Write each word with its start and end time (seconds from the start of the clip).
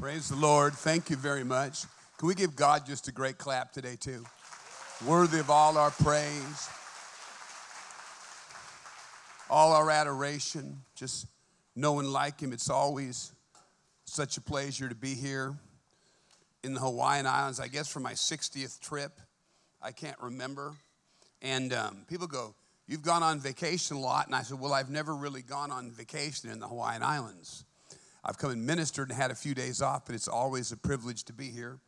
Praise 0.00 0.28
the 0.28 0.36
Lord. 0.36 0.74
Thank 0.74 1.10
you 1.10 1.16
very 1.16 1.42
much. 1.42 1.82
Can 2.18 2.28
we 2.28 2.36
give 2.36 2.54
God 2.54 2.86
just 2.86 3.08
a 3.08 3.12
great 3.12 3.36
clap 3.36 3.72
today, 3.72 3.96
too? 3.98 4.24
Worthy 5.04 5.40
of 5.40 5.50
all 5.50 5.76
our 5.76 5.90
praise, 5.90 6.68
all 9.50 9.72
our 9.72 9.90
adoration. 9.90 10.82
Just 10.94 11.26
no 11.74 11.94
one 11.94 12.12
like 12.12 12.38
Him. 12.38 12.52
It's 12.52 12.70
always 12.70 13.32
such 14.04 14.36
a 14.36 14.40
pleasure 14.40 14.88
to 14.88 14.94
be 14.94 15.14
here 15.14 15.56
in 16.62 16.74
the 16.74 16.80
Hawaiian 16.80 17.26
Islands, 17.26 17.58
I 17.58 17.66
guess 17.66 17.88
for 17.88 17.98
my 17.98 18.12
60th 18.12 18.78
trip. 18.78 19.20
I 19.82 19.90
can't 19.90 20.18
remember. 20.20 20.74
And 21.42 21.72
um, 21.72 22.04
people 22.08 22.28
go, 22.28 22.54
You've 22.86 23.02
gone 23.02 23.24
on 23.24 23.40
vacation 23.40 23.96
a 23.96 24.00
lot. 24.00 24.26
And 24.26 24.36
I 24.36 24.42
said, 24.42 24.60
Well, 24.60 24.74
I've 24.74 24.90
never 24.90 25.12
really 25.16 25.42
gone 25.42 25.72
on 25.72 25.90
vacation 25.90 26.50
in 26.50 26.60
the 26.60 26.68
Hawaiian 26.68 27.02
Islands. 27.02 27.64
I've 28.24 28.38
come 28.38 28.50
and 28.50 28.66
ministered 28.66 29.10
and 29.10 29.18
had 29.18 29.30
a 29.30 29.34
few 29.34 29.54
days 29.54 29.80
off, 29.80 30.06
but 30.06 30.14
it's 30.14 30.28
always 30.28 30.72
a 30.72 30.76
privilege 30.76 31.24
to 31.24 31.32
be 31.32 31.50
here. 31.50 31.78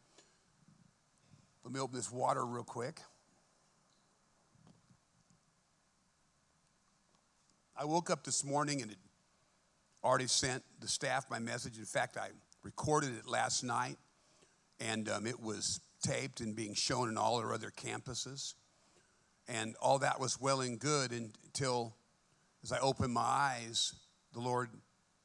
Let 1.65 1.73
me 1.75 1.80
open 1.80 1.97
this 1.97 2.11
water 2.11 2.45
real 2.47 2.65
quick. 2.65 3.01
I 7.77 7.85
woke 7.85 8.11
up 8.11 8.24
this 8.24 8.45
morning 8.45 8.83
and 8.83 8.91
had 8.91 8.98
already 10.05 10.27
sent 10.27 10.62
the 10.80 10.88
staff 10.88 11.30
my 11.30 11.38
message. 11.38 11.79
In 11.79 11.85
fact, 11.85 12.16
I 12.16 12.29
recorded 12.62 13.16
it 13.19 13.27
last 13.27 13.62
night, 13.62 13.97
and 14.79 15.09
um, 15.09 15.27
it 15.27 15.41
was 15.41 15.80
taped 16.02 16.41
and 16.41 16.55
being 16.55 16.74
shown 16.74 17.09
in 17.09 17.16
all 17.16 17.37
our 17.37 17.52
other 17.52 17.71
campuses. 17.71 18.55
And 19.49 19.77
all 19.80 19.99
that 19.99 20.21
was 20.21 20.41
well 20.41 20.60
and 20.60 20.79
good 20.79 21.12
until, 21.12 21.95
as 22.62 22.71
I 22.71 22.79
opened 22.79 23.12
my 23.12 23.21
eyes, 23.21 23.95
the 24.33 24.41
Lord 24.41 24.71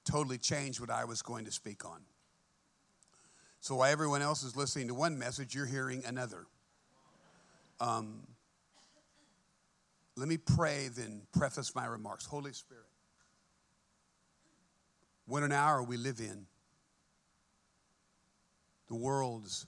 totally 0.05 0.37
changed 0.37 0.79
what 0.79 0.89
I 0.89 1.05
was 1.05 1.21
going 1.21 1.45
to 1.45 1.51
speak 1.51 1.83
on. 1.83 2.01
So 3.59 3.75
while 3.75 3.91
everyone 3.91 4.21
else 4.21 4.43
is 4.43 4.55
listening 4.55 4.87
to 4.89 4.93
one 4.93 5.17
message, 5.17 5.55
you're 5.55 5.65
hearing 5.65 6.03
another. 6.05 6.45
Um, 7.79 8.27
let 10.15 10.27
me 10.27 10.37
pray, 10.37 10.87
then 10.95 11.23
preface 11.37 11.75
my 11.75 11.85
remarks. 11.85 12.25
Holy 12.25 12.53
Spirit, 12.53 12.85
what 15.25 15.43
an 15.43 15.51
hour 15.51 15.83
we 15.83 15.97
live 15.97 16.19
in. 16.19 16.45
The 18.87 18.95
world's 18.95 19.65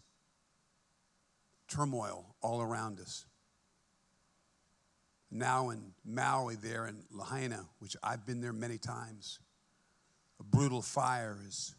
turmoil 1.67 2.35
all 2.41 2.61
around 2.61 2.99
us. 2.99 3.25
Now 5.29 5.71
in 5.71 5.93
Maui, 6.05 6.55
there 6.55 6.87
in 6.87 7.03
Lahaina, 7.11 7.65
which 7.79 7.97
I've 8.01 8.25
been 8.25 8.39
there 8.39 8.53
many 8.53 8.77
times 8.77 9.39
a 10.39 10.43
brutal 10.43 10.81
fire 10.81 11.37
has 11.43 11.75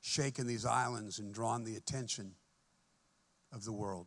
shaken 0.00 0.46
these 0.46 0.66
islands 0.66 1.18
and 1.18 1.32
drawn 1.32 1.64
the 1.64 1.76
attention 1.76 2.32
of 3.52 3.64
the 3.64 3.72
world. 3.72 4.06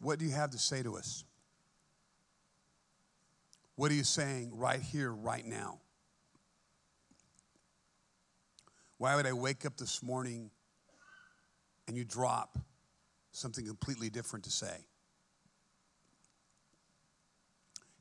What 0.00 0.18
do 0.18 0.24
you 0.24 0.32
have 0.32 0.50
to 0.50 0.58
say 0.58 0.82
to 0.82 0.96
us? 0.96 1.24
What 3.76 3.90
are 3.90 3.94
you 3.94 4.04
saying 4.04 4.52
right 4.54 4.80
here, 4.80 5.10
right 5.10 5.44
now? 5.44 5.80
Why 8.98 9.16
would 9.16 9.26
I 9.26 9.32
wake 9.32 9.66
up 9.66 9.76
this 9.76 10.02
morning 10.02 10.50
and 11.88 11.96
you 11.96 12.04
drop 12.04 12.58
something 13.32 13.66
completely 13.66 14.10
different 14.10 14.44
to 14.44 14.50
say? 14.50 14.76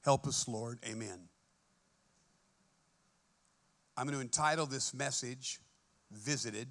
Help 0.04 0.28
us, 0.28 0.48
Lord. 0.48 0.80
Amen. 0.86 1.31
I'm 3.98 4.06
going 4.06 4.16
to 4.16 4.22
entitle 4.22 4.66
this 4.66 4.94
message 4.94 5.60
Visited. 6.12 6.68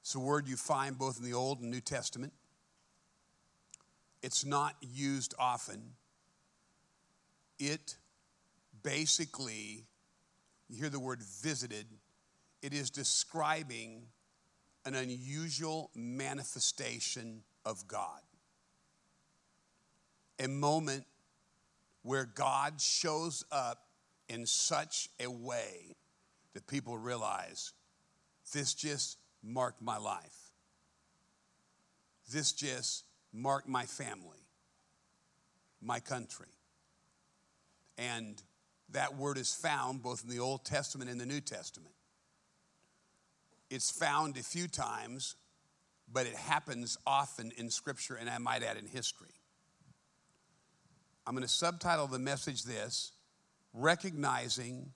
It's 0.00 0.14
a 0.14 0.20
word 0.20 0.46
you 0.46 0.56
find 0.56 0.96
both 0.96 1.18
in 1.18 1.24
the 1.24 1.34
Old 1.34 1.60
and 1.60 1.70
New 1.70 1.80
Testament. 1.80 2.32
It's 4.22 4.44
not 4.44 4.76
used 4.80 5.34
often. 5.36 5.82
It 7.58 7.96
basically, 8.84 9.84
you 10.68 10.78
hear 10.78 10.88
the 10.88 11.00
word 11.00 11.22
visited, 11.42 11.86
it 12.62 12.72
is 12.72 12.88
describing 12.88 14.02
an 14.84 14.94
unusual 14.94 15.90
manifestation 15.96 17.42
of 17.64 17.88
God. 17.88 18.20
A 20.38 20.46
moment 20.46 21.04
where 22.02 22.26
God 22.26 22.80
shows 22.80 23.44
up 23.50 23.88
in 24.28 24.46
such 24.46 25.08
a 25.20 25.30
way 25.30 25.94
that 26.54 26.66
people 26.66 26.96
realize 26.98 27.72
this 28.52 28.74
just 28.74 29.18
marked 29.42 29.82
my 29.82 29.98
life. 29.98 30.50
This 32.32 32.52
just 32.52 33.04
marked 33.32 33.68
my 33.68 33.84
family, 33.84 34.46
my 35.80 36.00
country. 36.00 36.46
And 37.98 38.42
that 38.90 39.16
word 39.16 39.38
is 39.38 39.54
found 39.54 40.02
both 40.02 40.22
in 40.24 40.30
the 40.30 40.40
Old 40.40 40.64
Testament 40.64 41.10
and 41.10 41.20
the 41.20 41.26
New 41.26 41.40
Testament. 41.40 41.94
It's 43.70 43.90
found 43.90 44.36
a 44.36 44.42
few 44.42 44.68
times, 44.68 45.34
but 46.12 46.26
it 46.26 46.34
happens 46.34 46.96
often 47.06 47.52
in 47.56 47.70
Scripture, 47.70 48.14
and 48.14 48.30
I 48.30 48.38
might 48.38 48.62
add 48.62 48.76
in 48.76 48.86
history. 48.86 49.30
I'm 51.26 51.34
going 51.34 51.42
to 51.42 51.52
subtitle 51.52 52.06
the 52.06 52.20
message 52.20 52.62
this 52.62 53.12
recognizing 53.76 54.92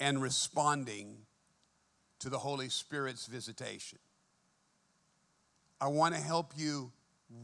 and 0.00 0.22
responding 0.22 1.16
to 2.20 2.30
the 2.30 2.38
Holy 2.38 2.68
Spirit's 2.68 3.26
visitation. 3.26 3.98
I 5.80 5.88
want 5.88 6.14
to 6.14 6.20
help 6.20 6.52
you 6.56 6.92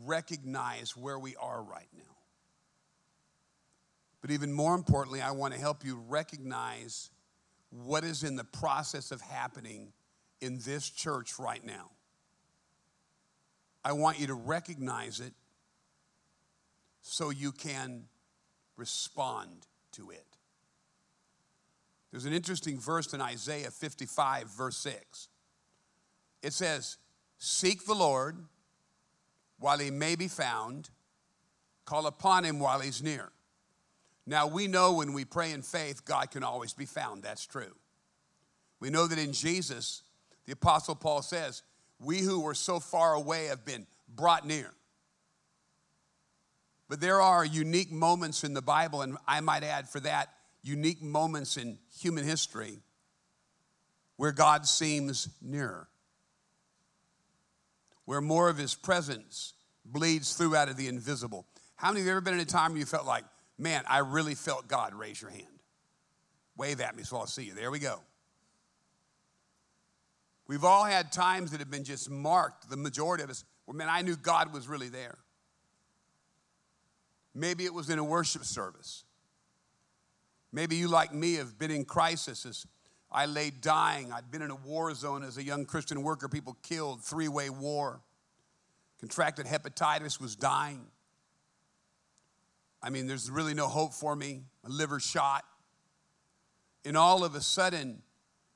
recognize 0.05 0.97
where 0.97 1.19
we 1.19 1.37
are 1.37 1.63
right 1.63 1.89
now. 1.97 2.05
But 4.21 4.31
even 4.31 4.53
more 4.53 4.75
importantly, 4.75 5.21
I 5.21 5.33
want 5.33 5.53
to 5.55 5.61
help 5.61 5.85
you 5.85 6.03
recognize 6.09 7.11
what 7.71 8.05
is 8.05 8.23
in 8.23 8.37
the 8.37 8.45
process 8.45 9.11
of 9.11 9.21
happening 9.21 9.93
in 10.41 10.59
this 10.65 10.89
church 10.89 11.39
right 11.39 11.65
now. 11.65 11.91
I 13.85 13.93
want 13.93 14.21
you 14.21 14.27
to 14.29 14.35
recognize 14.35 15.21
it 15.21 15.33
so 17.03 17.31
you 17.31 17.51
can 17.51 18.05
respond 18.77 19.67
to 19.93 20.11
it. 20.11 20.27
There's 22.11 22.25
an 22.25 22.33
interesting 22.33 22.79
verse 22.79 23.13
in 23.13 23.21
Isaiah 23.21 23.71
55, 23.71 24.49
verse 24.49 24.77
6. 24.79 25.29
It 26.43 26.53
says, 26.53 26.97
Seek 27.39 27.87
the 27.87 27.95
Lord 27.95 28.37
while 29.59 29.79
he 29.79 29.91
may 29.91 30.17
be 30.17 30.29
found, 30.29 30.91
call 31.85 32.07
upon 32.07 32.45
him 32.45 32.59
while 32.59 32.81
he's 32.81 33.03
near. 33.03 33.31
Now, 34.27 34.47
we 34.47 34.67
know 34.67 34.95
when 34.95 35.13
we 35.13 35.25
pray 35.25 35.53
in 35.53 35.63
faith, 35.63 36.05
God 36.05 36.31
can 36.31 36.43
always 36.43 36.73
be 36.73 36.87
found. 36.87 37.23
That's 37.23 37.47
true. 37.47 37.75
We 38.81 38.91
know 38.91 39.07
that 39.07 39.19
in 39.19 39.33
Jesus, 39.33 40.03
the 40.47 40.53
Apostle 40.53 40.95
Paul 40.95 41.23
says, 41.23 41.63
We 41.99 42.21
who 42.21 42.41
were 42.41 42.55
so 42.55 42.81
far 42.81 43.15
away 43.15 43.47
have 43.47 43.65
been 43.65 43.87
brought 44.09 44.47
near. 44.47 44.73
But 46.91 47.01
there 47.01 47.23
are 47.23 47.45
unique 47.45 47.93
moments 47.93 48.43
in 48.43 48.53
the 48.53 48.61
Bible, 48.61 49.03
and 49.03 49.17
I 49.25 49.41
might 49.41 49.63
add 49.63 49.89
for 49.89 50.01
that, 50.01 50.29
unique 50.61 51.01
moments 51.01 51.57
in 51.57 51.79
human 52.01 52.25
history 52.25 52.79
where 54.17 54.33
God 54.33 54.67
seems 54.67 55.29
nearer, 55.41 55.87
where 58.07 58.21
more 58.21 58.49
of 58.49 58.59
his 58.59 58.75
presence 58.75 59.55
bleeds 59.85 60.35
through 60.35 60.57
out 60.57 60.69
of 60.69 60.77
the 60.77 60.89
invisible. 60.89 61.47
How 61.77 61.91
many 61.91 62.01
of 62.01 62.07
you 62.07 62.11
ever 62.11 62.21
been 62.21 62.35
in 62.35 62.41
a 62.41 62.45
time 62.45 62.73
where 62.73 62.81
you 62.81 62.87
felt 62.87 63.07
like, 63.07 63.25
man, 63.57 63.85
I 63.89 63.99
really 63.99 64.35
felt 64.35 64.67
God? 64.67 64.93
Raise 64.93 65.23
your 65.23 65.31
hand. 65.31 65.47
Wave 66.57 66.81
at 66.81 66.97
me 66.97 67.05
so 67.05 67.19
I'll 67.19 67.27
see 67.27 67.45
you. 67.45 67.55
There 67.55 67.71
we 67.71 67.79
go. 67.79 68.01
We've 70.49 70.65
all 70.65 70.85
had 70.85 71.13
times 71.13 71.53
that 71.53 71.61
have 71.61 71.71
been 71.71 71.85
just 71.85 72.11
marked, 72.11 72.69
the 72.69 72.77
majority 72.77 73.23
of 73.23 73.31
us, 73.31 73.45
where, 73.67 73.77
man, 73.77 73.89
I 73.89 74.03
knew 74.03 74.17
God 74.17 74.53
was 74.53 74.67
really 74.67 74.89
there. 74.89 75.19
Maybe 77.35 77.65
it 77.65 77.73
was 77.73 77.91
in 77.91 77.99
a 77.99 78.05
worship 78.05 78.45
service. 78.45 79.05
Maybe 80.53 80.77
you, 80.77 80.89
like 80.89 81.15
me, 81.15 81.35
have 81.35 81.59
been 81.59 81.71
in 81.71 81.85
crisis 81.85 82.45
as 82.45 82.67
I 83.11 83.27
lay 83.27 83.51
dying. 83.51 84.13
I'd 84.13 84.31
been 84.31 84.43
in 84.43 84.51
a 84.51 84.57
war 84.57 84.93
zone 84.95 85.23
as 85.23 85.37
a 85.37 85.43
young 85.43 85.65
Christian 85.65 86.03
worker, 86.03 86.29
people 86.29 86.57
killed, 86.63 87.03
three 87.03 87.29
way 87.29 87.51
war. 87.51 88.01
Contracted 88.99 89.47
hepatitis, 89.47 90.21
was 90.21 90.37
dying. 90.37 90.87
I 92.83 92.91
mean, 92.91 93.07
there's 93.07 93.31
really 93.31 93.55
no 93.55 93.67
hope 93.67 93.95
for 93.95 94.15
me. 94.15 94.43
My 94.63 94.71
liver 94.71 95.01
shot. 95.01 95.45
And 96.85 96.97
all 96.97 97.25
of 97.25 97.35
a 97.35 97.41
sudden, 97.41 98.03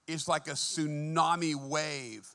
it's 0.07 0.29
like 0.29 0.49
a 0.49 0.53
tsunami 0.53 1.55
wave 1.55 2.29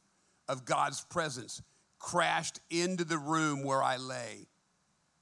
of 0.48 0.66
God's 0.66 1.02
presence 1.02 1.62
crashed 2.00 2.60
into 2.70 3.04
the 3.04 3.18
room 3.18 3.64
where 3.64 3.84
I 3.84 3.98
lay 3.98 4.48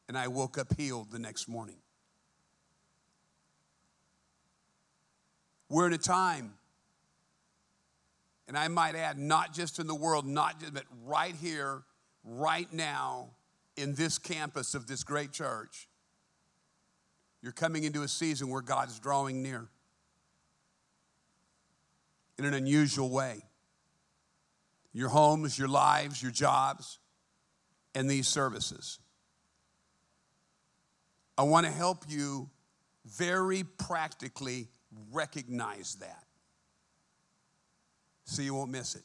and 0.07 0.17
I 0.17 0.27
woke 0.27 0.57
up 0.57 0.75
healed 0.77 1.11
the 1.11 1.19
next 1.19 1.47
morning. 1.47 1.77
We're 5.69 5.87
in 5.87 5.93
a 5.93 5.97
time 5.97 6.53
And 8.47 8.57
I 8.57 8.67
might 8.69 8.95
add, 8.95 9.17
not 9.17 9.53
just 9.53 9.79
in 9.79 9.87
the 9.87 9.95
world, 9.95 10.25
not 10.25 10.59
just, 10.59 10.73
but 10.73 10.85
right 11.05 11.35
here, 11.35 11.83
right 12.23 12.71
now, 12.71 13.31
in 13.75 13.93
this 13.93 14.17
campus 14.17 14.73
of 14.73 14.87
this 14.87 15.03
great 15.03 15.31
church, 15.31 15.87
you're 17.41 17.51
coming 17.51 17.83
into 17.83 18.03
a 18.03 18.07
season 18.07 18.49
where 18.49 18.61
God's 18.61 18.99
drawing 18.99 19.43
near 19.43 19.67
in 22.39 22.45
an 22.45 22.53
unusual 22.53 23.09
way. 23.09 23.43
Your 24.93 25.09
homes, 25.09 25.59
your 25.59 25.67
lives, 25.67 26.23
your 26.23 26.31
jobs, 26.31 26.99
and 27.93 28.09
these 28.09 28.27
services. 28.27 28.99
I 31.37 31.43
want 31.43 31.65
to 31.65 31.71
help 31.71 32.05
you 32.07 32.49
very 33.05 33.63
practically 33.63 34.67
recognize 35.11 35.95
that 35.95 36.23
so 38.25 38.41
you 38.41 38.53
won't 38.53 38.71
miss 38.71 38.95
it. 38.95 39.03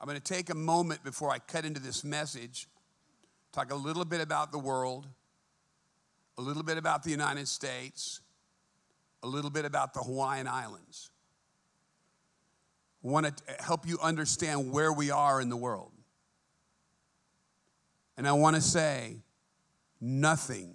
I'm 0.00 0.06
going 0.06 0.20
to 0.20 0.22
take 0.22 0.50
a 0.50 0.54
moment 0.54 1.02
before 1.04 1.30
I 1.30 1.38
cut 1.38 1.64
into 1.64 1.80
this 1.80 2.04
message, 2.04 2.66
talk 3.52 3.72
a 3.72 3.76
little 3.76 4.04
bit 4.04 4.20
about 4.20 4.52
the 4.52 4.58
world, 4.58 5.06
a 6.38 6.42
little 6.42 6.62
bit 6.62 6.76
about 6.76 7.02
the 7.02 7.10
United 7.10 7.46
States, 7.48 8.20
a 9.22 9.28
little 9.28 9.50
bit 9.50 9.64
about 9.64 9.94
the 9.94 10.00
Hawaiian 10.00 10.48
Islands. 10.48 11.10
I 13.04 13.08
want 13.08 13.36
to 13.36 13.62
help 13.62 13.86
you 13.86 13.98
understand 14.02 14.72
where 14.72 14.92
we 14.92 15.10
are 15.10 15.40
in 15.40 15.48
the 15.48 15.56
world. 15.56 15.92
And 18.16 18.28
I 18.28 18.32
want 18.32 18.56
to 18.56 18.62
say, 18.62 19.16
nothing 20.02 20.74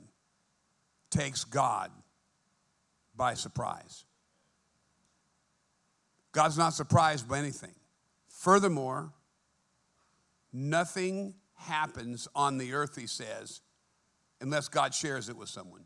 takes 1.12 1.44
God 1.44 1.92
by 3.16 3.34
surprise. 3.34 4.06
God's 6.32 6.58
not 6.58 6.74
surprised 6.74 7.28
by 7.28 7.40
anything. 7.40 7.76
Furthermore, 8.30 9.12
nothing 10.54 11.34
happens 11.56 12.28
on 12.36 12.58
the 12.58 12.74
earth, 12.74 12.96
he 12.96 13.08
says, 13.08 13.62
unless 14.40 14.70
God 14.70 14.94
shares 14.94 15.30
it 15.30 15.36
with 15.36 15.50
someone. 15.50 15.86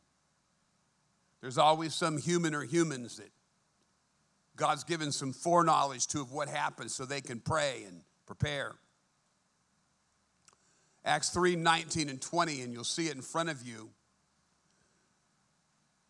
There's 1.41 1.57
always 1.57 1.95
some 1.95 2.17
human 2.17 2.53
or 2.53 2.63
humans 2.63 3.17
that 3.17 3.31
God's 4.55 4.83
given 4.83 5.11
some 5.11 5.33
foreknowledge 5.33 6.05
to 6.07 6.21
of 6.21 6.31
what 6.31 6.47
happens 6.47 6.93
so 6.93 7.05
they 7.05 7.21
can 7.21 7.39
pray 7.39 7.85
and 7.87 8.01
prepare. 8.27 8.75
Acts 11.03 11.29
3 11.29 11.55
19 11.55 12.09
and 12.09 12.21
20, 12.21 12.61
and 12.61 12.73
you'll 12.73 12.83
see 12.83 13.07
it 13.07 13.15
in 13.15 13.21
front 13.21 13.49
of 13.49 13.61
you. 13.61 13.89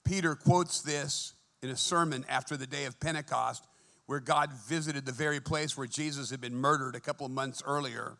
Peter 0.03 0.35
quotes 0.35 0.81
this 0.81 1.33
in 1.61 1.69
a 1.69 1.77
sermon 1.77 2.25
after 2.27 2.57
the 2.57 2.67
day 2.67 2.85
of 2.85 2.99
Pentecost, 2.99 3.65
where 4.05 4.19
God 4.19 4.51
visited 4.67 5.05
the 5.05 5.11
very 5.11 5.39
place 5.39 5.77
where 5.77 5.87
Jesus 5.87 6.29
had 6.29 6.41
been 6.41 6.55
murdered 6.55 6.95
a 6.95 6.99
couple 6.99 7.25
of 7.25 7.31
months 7.31 7.63
earlier. 7.65 8.17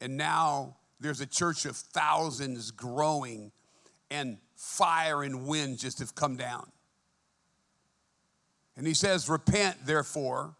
And 0.00 0.16
now 0.16 0.76
there's 0.98 1.20
a 1.20 1.26
church 1.26 1.66
of 1.66 1.76
thousands 1.76 2.70
growing, 2.70 3.52
and 4.10 4.38
fire 4.56 5.22
and 5.22 5.46
wind 5.46 5.78
just 5.78 5.98
have 5.98 6.14
come 6.14 6.36
down. 6.36 6.70
And 8.76 8.86
he 8.86 8.94
says, 8.94 9.28
Repent, 9.28 9.84
therefore. 9.84 10.54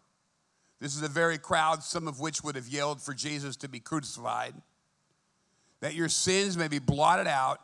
This 0.79 0.95
is 0.95 1.03
a 1.03 1.07
very 1.07 1.37
crowd, 1.37 1.83
some 1.83 2.07
of 2.07 2.19
which 2.19 2.43
would 2.43 2.55
have 2.55 2.67
yelled 2.67 3.01
for 3.01 3.13
Jesus 3.13 3.55
to 3.57 3.69
be 3.69 3.79
crucified, 3.79 4.55
that 5.81 5.93
your 5.93 6.09
sins 6.09 6.57
may 6.57 6.67
be 6.67 6.79
blotted 6.79 7.27
out, 7.27 7.59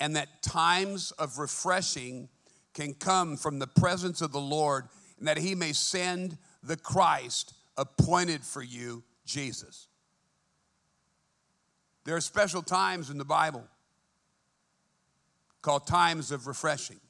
and 0.00 0.16
that 0.16 0.42
times 0.42 1.10
of 1.12 1.38
refreshing 1.38 2.28
can 2.72 2.94
come 2.94 3.36
from 3.36 3.58
the 3.58 3.66
presence 3.66 4.20
of 4.20 4.32
the 4.32 4.40
Lord, 4.40 4.84
and 5.18 5.26
that 5.26 5.38
he 5.38 5.54
may 5.54 5.72
send 5.72 6.38
the 6.62 6.76
Christ 6.76 7.54
appointed 7.76 8.44
for 8.44 8.62
you, 8.62 9.02
Jesus. 9.24 9.88
There 12.04 12.16
are 12.16 12.20
special 12.20 12.62
times 12.62 13.10
in 13.10 13.18
the 13.18 13.24
Bible 13.24 13.64
called 15.62 15.86
times 15.86 16.30
of 16.30 16.46
refreshing. 16.46 17.00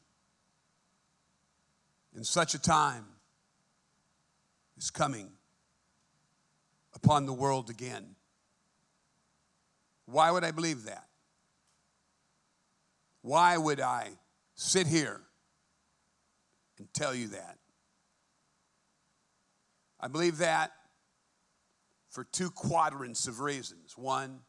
And 2.14 2.24
such 2.24 2.54
a 2.54 2.60
time 2.60 3.04
is 4.78 4.90
coming 4.90 5.28
upon 6.94 7.26
the 7.26 7.32
world 7.32 7.70
again. 7.70 8.13
Why 10.06 10.30
would 10.30 10.44
I 10.44 10.50
believe 10.50 10.84
that? 10.84 11.06
Why 13.22 13.56
would 13.56 13.80
I 13.80 14.10
sit 14.54 14.86
here 14.86 15.20
and 16.78 16.92
tell 16.92 17.14
you 17.14 17.28
that? 17.28 17.58
I 19.98 20.08
believe 20.08 20.38
that 20.38 20.72
for 22.10 22.24
two 22.24 22.50
quadrants 22.50 23.26
of 23.26 23.40
reasons. 23.40 23.96
One, 23.96 24.40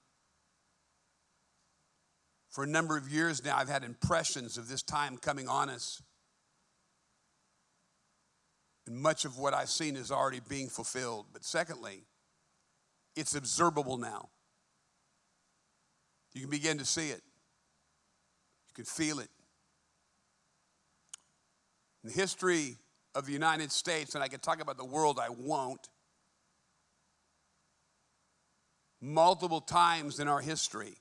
for 2.50 2.64
a 2.64 2.68
number 2.68 2.98
of 2.98 3.10
years 3.10 3.44
now, 3.44 3.58
I've 3.58 3.70
had 3.70 3.84
impressions 3.84 4.58
of 4.58 4.68
this 4.68 4.82
time 4.82 5.18
coming 5.18 5.48
on 5.48 5.70
us 5.70 6.02
and 8.88 8.98
much 8.98 9.26
of 9.26 9.38
what 9.38 9.54
I've 9.54 9.70
seen 9.70 9.96
is 9.96 10.12
already 10.12 10.42
being 10.48 10.70
fulfilled. 10.70 11.28
But 11.34 11.44
secondly, 11.44 12.04
it's 13.16 13.36
observable 13.36 13.98
now. 13.98 14.30
You 16.36 16.42
can 16.42 16.50
begin 16.50 16.78
to 16.78 16.86
see 16.86 17.10
it, 17.10 17.22
you 18.68 18.74
can 18.76 18.86
feel 18.86 19.20
it. 19.20 19.30
In 22.04 22.10
the 22.10 22.16
history 22.16 22.76
of 23.16 23.26
the 23.26 23.32
United 23.32 23.72
States, 23.72 24.14
and 24.14 24.24
I 24.24 24.28
can 24.28 24.42
talk 24.42 24.62
about 24.62 24.78
the 24.78 24.86
world, 24.86 25.18
I 25.20 25.30
won't. 25.30 25.88
Multiple 29.02 29.62
times 29.62 30.20
in 30.20 30.28
our 30.28 30.42
history, 30.42 30.98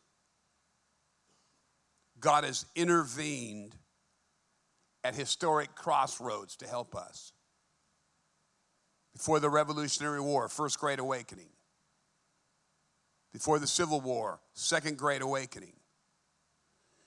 God 2.21 2.45
has 2.45 2.65
intervened 2.77 3.75
at 5.03 5.15
historic 5.15 5.75
crossroads 5.75 6.57
to 6.57 6.67
help 6.67 6.95
us 6.95 7.33
before 9.13 9.41
the 9.41 9.51
Revolutionary 9.51 10.21
War, 10.21 10.49
First 10.49 10.79
Great 10.79 10.99
Awakening. 10.99 11.51
Before 13.35 13.59
the 13.59 13.67
Civil 13.67 14.01
War, 14.01 14.39
Second 14.53 14.97
Great 14.97 15.21
Awakening. 15.21 15.73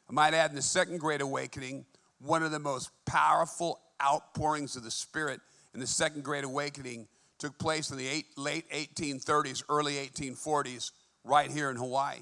I 0.10 0.12
might 0.12 0.34
add, 0.34 0.50
in 0.50 0.58
the 0.58 0.62
Second 0.62 1.00
Great 1.00 1.22
Awakening, 1.22 1.86
one 2.20 2.44
of 2.44 2.52
the 2.52 2.60
most 2.60 2.92
powerful 3.06 3.80
outpourings 4.04 4.76
of 4.76 4.84
the 4.84 4.92
Spirit 4.92 5.40
in 5.74 5.80
the 5.80 5.88
Second 5.88 6.26
Great 6.26 6.44
Awakening 6.44 7.08
took 7.40 7.58
place 7.58 7.92
in 7.92 7.98
the 7.98 8.08
eight, 8.08 8.26
late 8.36 8.70
1830s, 8.72 9.64
early 9.70 9.94
1840s, 9.94 10.92
right 11.24 11.50
here 11.50 11.72
in 11.72 11.78
Hawaii. 11.78 12.20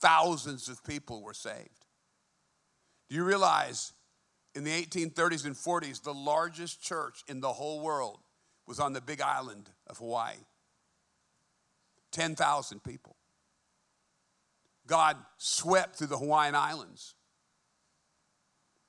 Thousands 0.00 0.68
of 0.68 0.82
people 0.82 1.22
were 1.22 1.34
saved. 1.34 1.86
Do 3.08 3.14
you 3.14 3.22
realize 3.22 3.92
in 4.56 4.64
the 4.64 4.72
1830s 4.72 5.46
and 5.46 5.54
40s, 5.54 6.02
the 6.02 6.12
largest 6.12 6.82
church 6.82 7.22
in 7.28 7.40
the 7.40 7.52
whole 7.52 7.80
world 7.80 8.18
was 8.66 8.80
on 8.80 8.92
the 8.92 9.00
big 9.00 9.20
island 9.20 9.70
of 9.86 9.98
Hawaii 9.98 10.34
10,000 12.14 12.82
people. 12.82 13.16
God 14.86 15.16
swept 15.36 15.96
through 15.96 16.06
the 16.08 16.18
Hawaiian 16.18 16.54
Islands. 16.54 17.14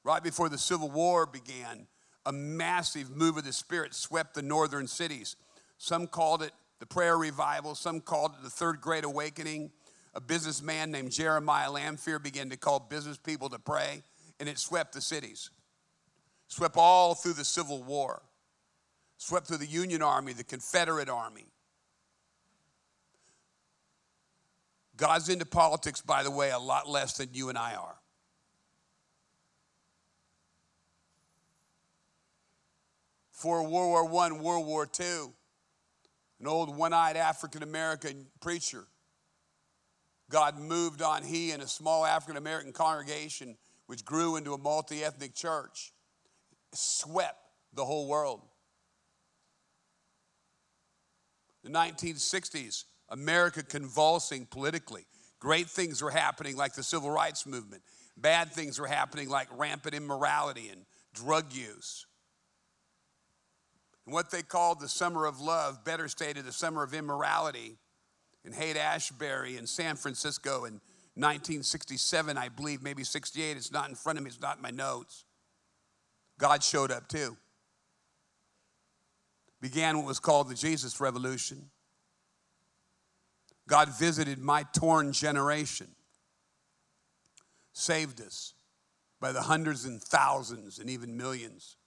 Right 0.03 0.23
before 0.23 0.49
the 0.49 0.57
Civil 0.57 0.89
War 0.89 1.25
began, 1.25 1.87
a 2.25 2.31
massive 2.31 3.09
move 3.09 3.37
of 3.37 3.43
the 3.43 3.53
Spirit 3.53 3.93
swept 3.93 4.35
the 4.35 4.41
northern 4.41 4.87
cities. 4.87 5.35
Some 5.77 6.07
called 6.07 6.41
it 6.41 6.51
the 6.79 6.85
prayer 6.85 7.17
revival, 7.17 7.75
some 7.75 8.01
called 8.01 8.31
it 8.37 8.43
the 8.43 8.49
third 8.49 8.81
great 8.81 9.03
awakening. 9.03 9.71
A 10.13 10.21
businessman 10.21 10.91
named 10.91 11.11
Jeremiah 11.11 11.71
Lanphier 11.71 12.19
began 12.19 12.49
to 12.49 12.57
call 12.57 12.79
business 12.79 13.17
people 13.17 13.49
to 13.49 13.59
pray, 13.59 14.03
and 14.39 14.47
it 14.47 14.59
swept 14.59 14.93
the 14.93 15.01
cities 15.01 15.49
swept 16.47 16.77
all 16.77 17.15
through 17.15 17.33
the 17.33 17.45
Civil 17.45 17.83
War, 17.83 18.21
swept 19.17 19.47
through 19.47 19.57
the 19.57 19.65
Union 19.65 20.01
Army, 20.01 20.33
the 20.33 20.43
Confederate 20.43 21.09
Army. 21.09 21.45
God's 24.97 25.29
into 25.29 25.45
politics, 25.45 26.01
by 26.01 26.23
the 26.23 26.31
way, 26.31 26.51
a 26.51 26.59
lot 26.59 26.87
less 26.87 27.17
than 27.17 27.29
you 27.33 27.49
and 27.49 27.57
I 27.57 27.75
are. 27.75 27.97
For 33.31 33.61
World 33.67 33.91
War 34.09 34.23
I, 34.23 34.31
World 34.31 34.65
War 34.65 34.87
II, 34.99 35.33
an 36.39 36.47
old 36.47 36.75
one 36.75 36.93
eyed 36.93 37.17
African 37.17 37.63
American 37.63 38.27
preacher, 38.39 38.85
God 40.29 40.57
moved 40.57 41.01
on 41.01 41.23
he 41.23 41.51
and 41.51 41.61
a 41.61 41.67
small 41.67 42.05
African 42.05 42.37
American 42.37 42.71
congregation, 42.71 43.57
which 43.87 44.03
grew 44.05 44.37
into 44.37 44.53
a 44.53 44.57
multi 44.57 45.03
ethnic 45.03 45.35
church 45.35 45.91
swept 46.73 47.39
the 47.73 47.85
whole 47.85 48.07
world. 48.07 48.41
The 51.63 51.69
1960s, 51.69 52.85
America 53.09 53.63
convulsing 53.63 54.45
politically. 54.45 55.05
Great 55.39 55.69
things 55.69 56.01
were 56.01 56.11
happening, 56.11 56.55
like 56.55 56.73
the 56.73 56.83
civil 56.83 57.09
rights 57.09 57.45
movement. 57.45 57.83
Bad 58.17 58.51
things 58.51 58.79
were 58.79 58.87
happening, 58.87 59.29
like 59.29 59.47
rampant 59.57 59.93
immorality 59.93 60.69
and 60.69 60.85
drug 61.13 61.53
use. 61.53 62.05
And 64.05 64.13
what 64.13 64.31
they 64.31 64.41
called 64.41 64.79
the 64.79 64.87
summer 64.87 65.25
of 65.25 65.39
love, 65.39 65.83
better 65.83 66.07
stated, 66.07 66.45
the 66.45 66.51
summer 66.51 66.83
of 66.83 66.93
immorality, 66.93 67.77
in 68.45 68.53
Haight 68.53 68.77
Ashbury 68.77 69.57
in 69.57 69.65
San 69.65 69.95
Francisco 69.95 70.65
in 70.65 70.73
1967, 71.15 72.37
I 72.37 72.49
believe, 72.49 72.83
maybe 72.83 73.03
68. 73.03 73.57
It's 73.57 73.71
not 73.71 73.89
in 73.89 73.95
front 73.95 74.17
of 74.17 74.23
me, 74.23 74.29
it's 74.29 74.41
not 74.41 74.57
in 74.57 74.61
my 74.61 74.71
notes. 74.71 75.25
God 76.37 76.63
showed 76.63 76.91
up 76.91 77.07
too. 77.07 77.37
Began 79.61 79.97
what 79.97 80.05
was 80.05 80.19
called 80.19 80.49
the 80.49 80.55
Jesus 80.55 80.99
Revolution. 80.99 81.69
God 83.67 83.89
visited 83.97 84.39
my 84.39 84.63
torn 84.73 85.11
generation, 85.11 85.87
saved 87.73 88.21
us 88.21 88.53
by 89.19 89.31
the 89.31 89.41
hundreds 89.41 89.85
and 89.85 90.01
thousands 90.01 90.77
and 90.79 90.89
even 90.89 91.17
millions. 91.17 91.77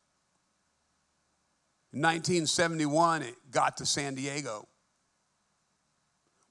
In 1.92 2.00
1971, 2.00 3.22
it 3.22 3.34
got 3.50 3.76
to 3.78 3.86
San 3.86 4.14
Diego. 4.14 4.66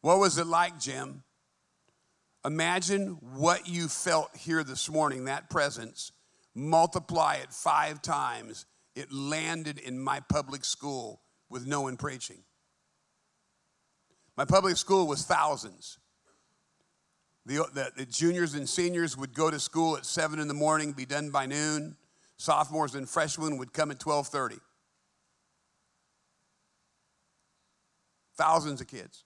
What 0.01 0.19
was 0.19 0.37
it 0.37 0.47
like, 0.47 0.79
Jim? 0.79 1.23
Imagine 2.45 3.17
what 3.35 3.67
you 3.67 3.87
felt 3.87 4.35
here 4.35 4.63
this 4.63 4.89
morning, 4.89 5.25
that 5.25 5.49
presence. 5.49 6.11
Multiply 6.55 7.35
it 7.35 7.51
five 7.51 8.01
times. 8.01 8.65
It 8.95 9.11
landed 9.11 9.77
in 9.77 9.99
my 9.99 10.21
public 10.21 10.63
school 10.63 11.21
with 11.49 11.67
no 11.67 11.81
one 11.81 11.97
preaching. 11.97 12.37
My 14.37 14.45
public 14.45 14.77
school 14.77 15.07
was 15.07 15.25
thousands. 15.25 15.97
The, 17.47 17.65
the, 17.73 17.91
the, 17.97 18.05
juniors 18.05 18.53
and 18.53 18.69
seniors 18.69 19.17
would 19.17 19.33
go 19.33 19.49
to 19.49 19.59
school 19.59 19.97
at 19.97 20.05
7 20.05 20.39
in 20.39 20.47
the 20.47 20.53
morning, 20.53 20.91
be 20.91 21.05
done 21.05 21.31
by 21.31 21.47
noon. 21.47 21.95
Sophomores 22.37 22.93
and 22.93 23.09
freshmen 23.09 23.57
would 23.57 23.73
come 23.73 23.89
at 23.89 24.05
1230. 24.05 24.61
Thousands 28.35 28.79
of 28.79 28.87
kids. 28.87 29.23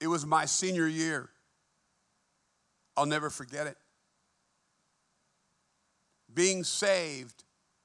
It 0.00 0.08
was 0.08 0.26
my 0.26 0.46
senior 0.46 0.88
year. 0.88 1.28
I'll 2.96 3.06
never 3.06 3.30
forget 3.30 3.68
it. 3.68 3.76
Being 6.34 6.64
saved 6.64 7.44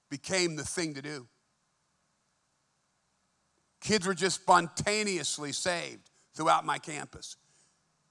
became 0.10 0.56
the 0.56 0.64
thing 0.64 0.96
to 0.96 1.02
do. 1.02 1.28
Kids 3.82 4.06
were 4.06 4.14
just 4.14 4.42
spontaneously 4.42 5.52
saved 5.52 6.10
throughout 6.34 6.66
my 6.66 6.78
campus. 6.78 7.38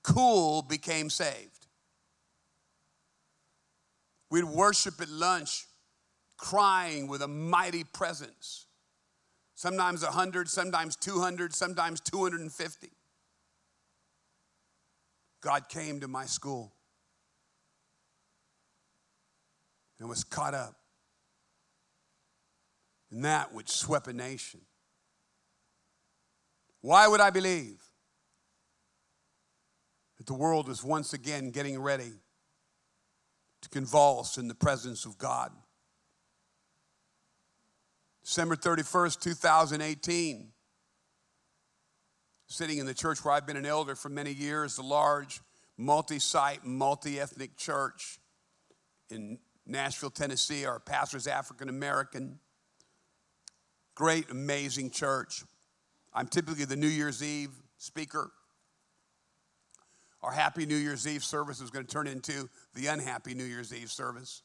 Cool 0.03 0.63
became 0.63 1.11
saved. 1.11 1.67
We'd 4.31 4.45
worship 4.45 5.01
at 5.01 5.09
lunch 5.09 5.67
crying 6.37 7.09
with 7.09 7.23
a 7.23 7.29
mighty 7.29 7.85
presence. 7.85 8.67
Sometimes 9.55 10.03
100, 10.03 10.49
sometimes 10.49 10.97
200, 10.97 11.55
sometimes 11.55 12.01
250. 12.01 12.91
God 15.41 15.69
came 15.69 16.01
to 16.01 16.09
my 16.09 16.27
school 16.27 16.73
and 19.99 20.09
was 20.09 20.25
caught 20.25 20.55
up 20.55 20.77
in 23.11 23.23
that 23.23 23.55
which 23.55 23.71
swept 23.71 24.09
a 24.09 24.13
nation. 24.13 24.61
Why 26.87 27.09
would 27.09 27.21
I 27.21 27.31
believe 27.31 27.83
that 30.19 30.27
the 30.29 30.35
world 30.35 30.69
is 30.69 30.85
once 30.85 31.15
again 31.15 31.51
getting 31.51 31.83
ready 31.83 32.13
to 33.63 33.69
convulse 33.71 34.39
in 34.39 34.47
the 34.47 34.55
presence 34.55 35.05
of 35.05 35.19
God? 35.19 35.51
December 38.23 38.55
31st, 38.55 39.21
2018 39.21 40.53
sitting 42.47 42.79
in 42.79 42.87
the 42.87 42.95
church 42.95 43.25
where 43.25 43.35
I've 43.35 43.49
been 43.49 43.57
an 43.57 43.67
elder 43.67 43.97
for 43.97 44.09
many 44.09 44.33
years, 44.33 44.77
the 44.77 44.85
large, 44.85 45.41
multi 45.77 46.21
site, 46.21 46.65
multi 46.65 47.19
ethnic 47.19 47.57
church 47.57 48.21
in 49.11 49.41
Nashville, 49.67 50.11
Tennessee. 50.11 50.65
Our 50.65 50.79
pastor 50.79 51.17
is 51.17 51.27
African 51.27 51.69
American. 51.69 52.39
Great, 53.97 54.31
amazing 54.31 54.93
church. 54.93 55.43
I'm 56.17 56.27
typically 56.27 56.65
the 56.65 56.77
New 56.77 56.89
Year's 56.89 57.23
Eve 57.23 57.51
speaker. 57.77 58.31
Our 60.23 60.33
happy 60.33 60.65
New 60.65 60.77
Year's 60.77 61.07
Eve 61.07 61.23
service 61.23 61.61
is 61.61 61.71
going 61.71 61.85
to 61.85 61.93
turn 61.93 62.07
into 62.07 62.49
the 62.75 62.87
unhappy 62.87 63.35
New 63.35 63.45
Year's 63.45 63.73
Eve 63.73 63.93
service. 63.93 64.43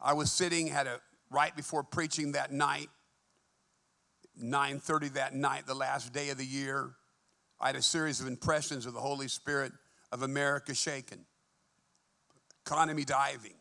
I 0.00 0.12
was 0.12 0.30
sitting, 0.30 0.68
had 0.68 0.86
a 0.86 1.00
right 1.32 1.54
before 1.54 1.82
preaching 1.82 2.32
that 2.32 2.52
night, 2.52 2.88
9:30 4.40 5.14
that 5.14 5.34
night, 5.34 5.66
the 5.66 5.74
last 5.74 6.12
day 6.12 6.30
of 6.30 6.38
the 6.38 6.46
year, 6.46 6.94
I 7.60 7.66
had 7.66 7.76
a 7.76 7.82
series 7.82 8.20
of 8.20 8.28
impressions 8.28 8.86
of 8.86 8.94
the 8.94 9.00
Holy 9.00 9.26
Spirit 9.26 9.72
of 10.12 10.22
America 10.22 10.74
shaken, 10.74 11.26
economy 12.64 13.04
diving, 13.04 13.56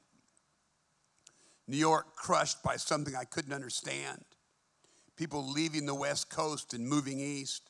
New 1.68 1.78
York 1.78 2.16
crushed 2.16 2.62
by 2.62 2.76
something 2.78 3.16
I 3.16 3.26
couldn't 3.26 3.54
understand, 3.54 4.24
people 5.18 5.52
leaving 5.52 5.86
the 5.86 5.96
West 5.96 6.30
Coast 6.30 6.74
and 6.74 6.88
moving 6.88 7.20
east. 7.20 7.70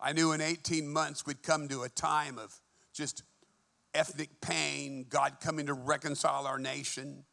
I 0.00 0.12
knew 0.12 0.32
in 0.32 0.40
18 0.40 0.88
months 0.88 1.24
we'd 1.24 1.44
come 1.44 1.68
to 1.68 1.84
a 1.84 1.88
time 1.88 2.38
of 2.38 2.54
just 2.92 3.22
ethnic 3.94 4.40
pain, 4.40 5.06
God 5.08 5.36
coming 5.40 5.66
to 5.66 5.74
reconcile 5.74 6.46
our 6.46 6.58
nation. 6.58 7.24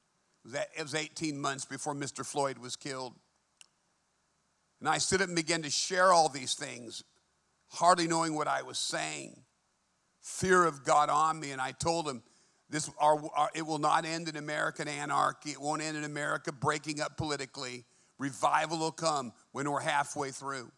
It 0.45 0.83
was 0.83 0.93
18 0.93 1.39
months 1.39 1.65
before 1.65 1.95
Mr. 1.95 2.23
Floyd 2.23 2.59
was 2.59 2.75
killed. 2.75 3.15
And 4.79 4.87
I 4.87 4.99
stood 4.99 5.21
up 5.21 5.27
and 5.27 5.35
began 5.35 5.63
to 5.63 5.69
share 5.69 6.13
all 6.13 6.29
these 6.29 6.53
things, 6.53 7.03
hardly 7.69 8.07
knowing 8.07 8.35
what 8.35 8.47
I 8.47 8.61
was 8.61 8.77
saying. 8.77 9.41
Fear 10.21 10.65
of 10.65 10.85
God 10.85 11.09
on 11.09 11.39
me, 11.39 11.51
and 11.51 11.59
I 11.59 11.71
told 11.71 12.07
him, 12.07 12.21
this, 12.69 12.89
our, 12.99 13.21
our, 13.35 13.49
it 13.55 13.65
will 13.65 13.79
not 13.79 14.05
end 14.05 14.29
in 14.29 14.35
American 14.35 14.87
anarchy. 14.87 15.51
It 15.51 15.61
won't 15.61 15.81
end 15.81 15.97
in 15.97 16.03
America 16.03 16.51
breaking 16.51 17.01
up 17.01 17.17
politically. 17.17 17.85
Revival 18.17 18.77
will 18.77 18.91
come 18.91 19.33
when 19.51 19.69
we're 19.69 19.79
halfway 19.79 20.31
through. 20.31 20.71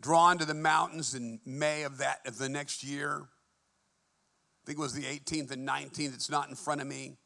Drawn 0.00 0.38
to 0.38 0.44
the 0.44 0.54
mountains 0.54 1.14
in 1.14 1.40
May 1.46 1.84
of 1.84 1.98
that 1.98 2.18
of 2.26 2.38
the 2.38 2.48
next 2.48 2.82
year. 2.84 3.22
I 3.22 4.62
think 4.66 4.78
it 4.78 4.82
was 4.82 4.94
the 4.94 5.04
18th 5.04 5.50
and 5.52 5.66
19th. 5.66 6.14
It's 6.14 6.30
not 6.30 6.48
in 6.48 6.54
front 6.54 6.80
of 6.80 6.86
me. 6.86 7.16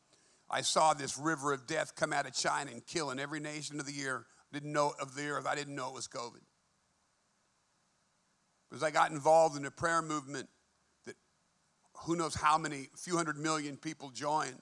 I 0.48 0.60
saw 0.60 0.94
this 0.94 1.18
river 1.18 1.52
of 1.52 1.66
death 1.66 1.96
come 1.96 2.12
out 2.12 2.26
of 2.26 2.34
China 2.34 2.70
and 2.70 2.86
kill 2.86 3.10
in 3.10 3.18
every 3.18 3.40
nation 3.40 3.80
of 3.80 3.86
the 3.86 3.92
year 3.92 4.26
didn't 4.52 4.72
know 4.72 4.94
of 5.00 5.14
the 5.14 5.28
earth. 5.28 5.46
I 5.46 5.54
didn't 5.54 5.74
know 5.74 5.88
it 5.88 5.94
was 5.94 6.08
COVID. 6.08 6.40
Because 8.68 8.82
I 8.82 8.90
got 8.90 9.10
involved 9.10 9.56
in 9.56 9.66
a 9.66 9.70
prayer 9.70 10.02
movement 10.02 10.48
who 12.04 12.16
knows 12.16 12.34
how 12.34 12.58
many, 12.58 12.88
few 12.96 13.16
hundred 13.16 13.38
million 13.38 13.76
people 13.76 14.10
joined 14.10 14.60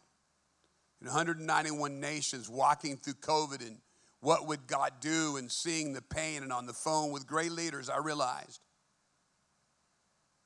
in 1.00 1.06
191 1.06 2.00
nations 2.00 2.48
walking 2.48 2.96
through 2.96 3.14
COVID 3.14 3.60
and 3.66 3.76
what 4.20 4.46
would 4.46 4.66
God 4.66 4.92
do 5.00 5.36
and 5.36 5.52
seeing 5.52 5.92
the 5.92 6.00
pain 6.00 6.42
and 6.42 6.50
on 6.50 6.64
the 6.64 6.72
phone 6.72 7.12
with 7.12 7.26
great 7.26 7.52
leaders, 7.52 7.90
I 7.90 7.98
realized 7.98 8.60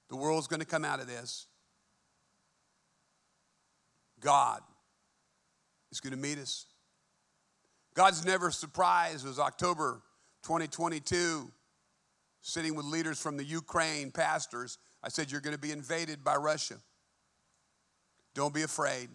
the 0.08 0.16
world's 0.16 0.48
going 0.48 0.58
to 0.58 0.66
come 0.66 0.84
out 0.84 0.98
of 0.98 1.06
this. 1.06 1.46
God 4.20 4.60
is 5.92 6.00
going 6.00 6.12
to 6.12 6.18
meet 6.18 6.38
us. 6.38 6.66
God's 7.94 8.24
never 8.24 8.50
surprised. 8.50 9.24
It 9.24 9.28
was 9.28 9.38
October 9.38 10.02
2022, 10.42 11.50
sitting 12.42 12.74
with 12.74 12.84
leaders 12.84 13.20
from 13.20 13.36
the 13.36 13.44
Ukraine, 13.44 14.10
pastors. 14.10 14.78
I 15.02 15.08
said, 15.08 15.30
You're 15.30 15.40
going 15.40 15.54
to 15.54 15.60
be 15.60 15.72
invaded 15.72 16.24
by 16.24 16.36
Russia. 16.36 16.76
Don't 18.34 18.54
be 18.54 18.62
afraid. 18.62 19.08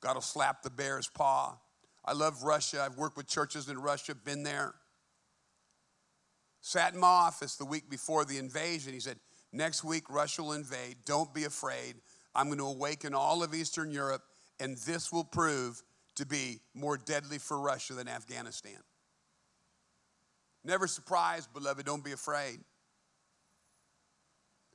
God 0.00 0.14
will 0.14 0.22
slap 0.22 0.62
the 0.62 0.70
bear's 0.70 1.08
paw. 1.08 1.56
I 2.04 2.12
love 2.12 2.42
Russia. 2.42 2.82
I've 2.84 2.98
worked 2.98 3.16
with 3.16 3.28
churches 3.28 3.68
in 3.68 3.78
Russia, 3.78 4.14
been 4.14 4.42
there. 4.42 4.74
Sat 6.60 6.94
in 6.94 7.00
my 7.00 7.06
office 7.06 7.56
the 7.56 7.64
week 7.64 7.88
before 7.88 8.24
the 8.24 8.38
invasion. 8.38 8.92
He 8.92 9.00
said, 9.00 9.18
Next 9.52 9.84
week, 9.84 10.08
Russia 10.08 10.42
will 10.42 10.52
invade. 10.52 10.96
Don't 11.04 11.32
be 11.34 11.44
afraid. 11.44 11.96
I'm 12.34 12.46
going 12.46 12.58
to 12.58 12.66
awaken 12.66 13.14
all 13.14 13.42
of 13.42 13.54
Eastern 13.54 13.90
Europe, 13.90 14.22
and 14.58 14.76
this 14.78 15.12
will 15.12 15.24
prove 15.24 15.82
to 16.14 16.26
be 16.26 16.60
more 16.74 16.96
deadly 16.96 17.38
for 17.38 17.60
Russia 17.60 17.94
than 17.94 18.08
Afghanistan. 18.08 18.78
Never 20.64 20.86
surprised, 20.86 21.52
beloved, 21.52 21.84
don't 21.84 22.04
be 22.04 22.12
afraid. 22.12 22.60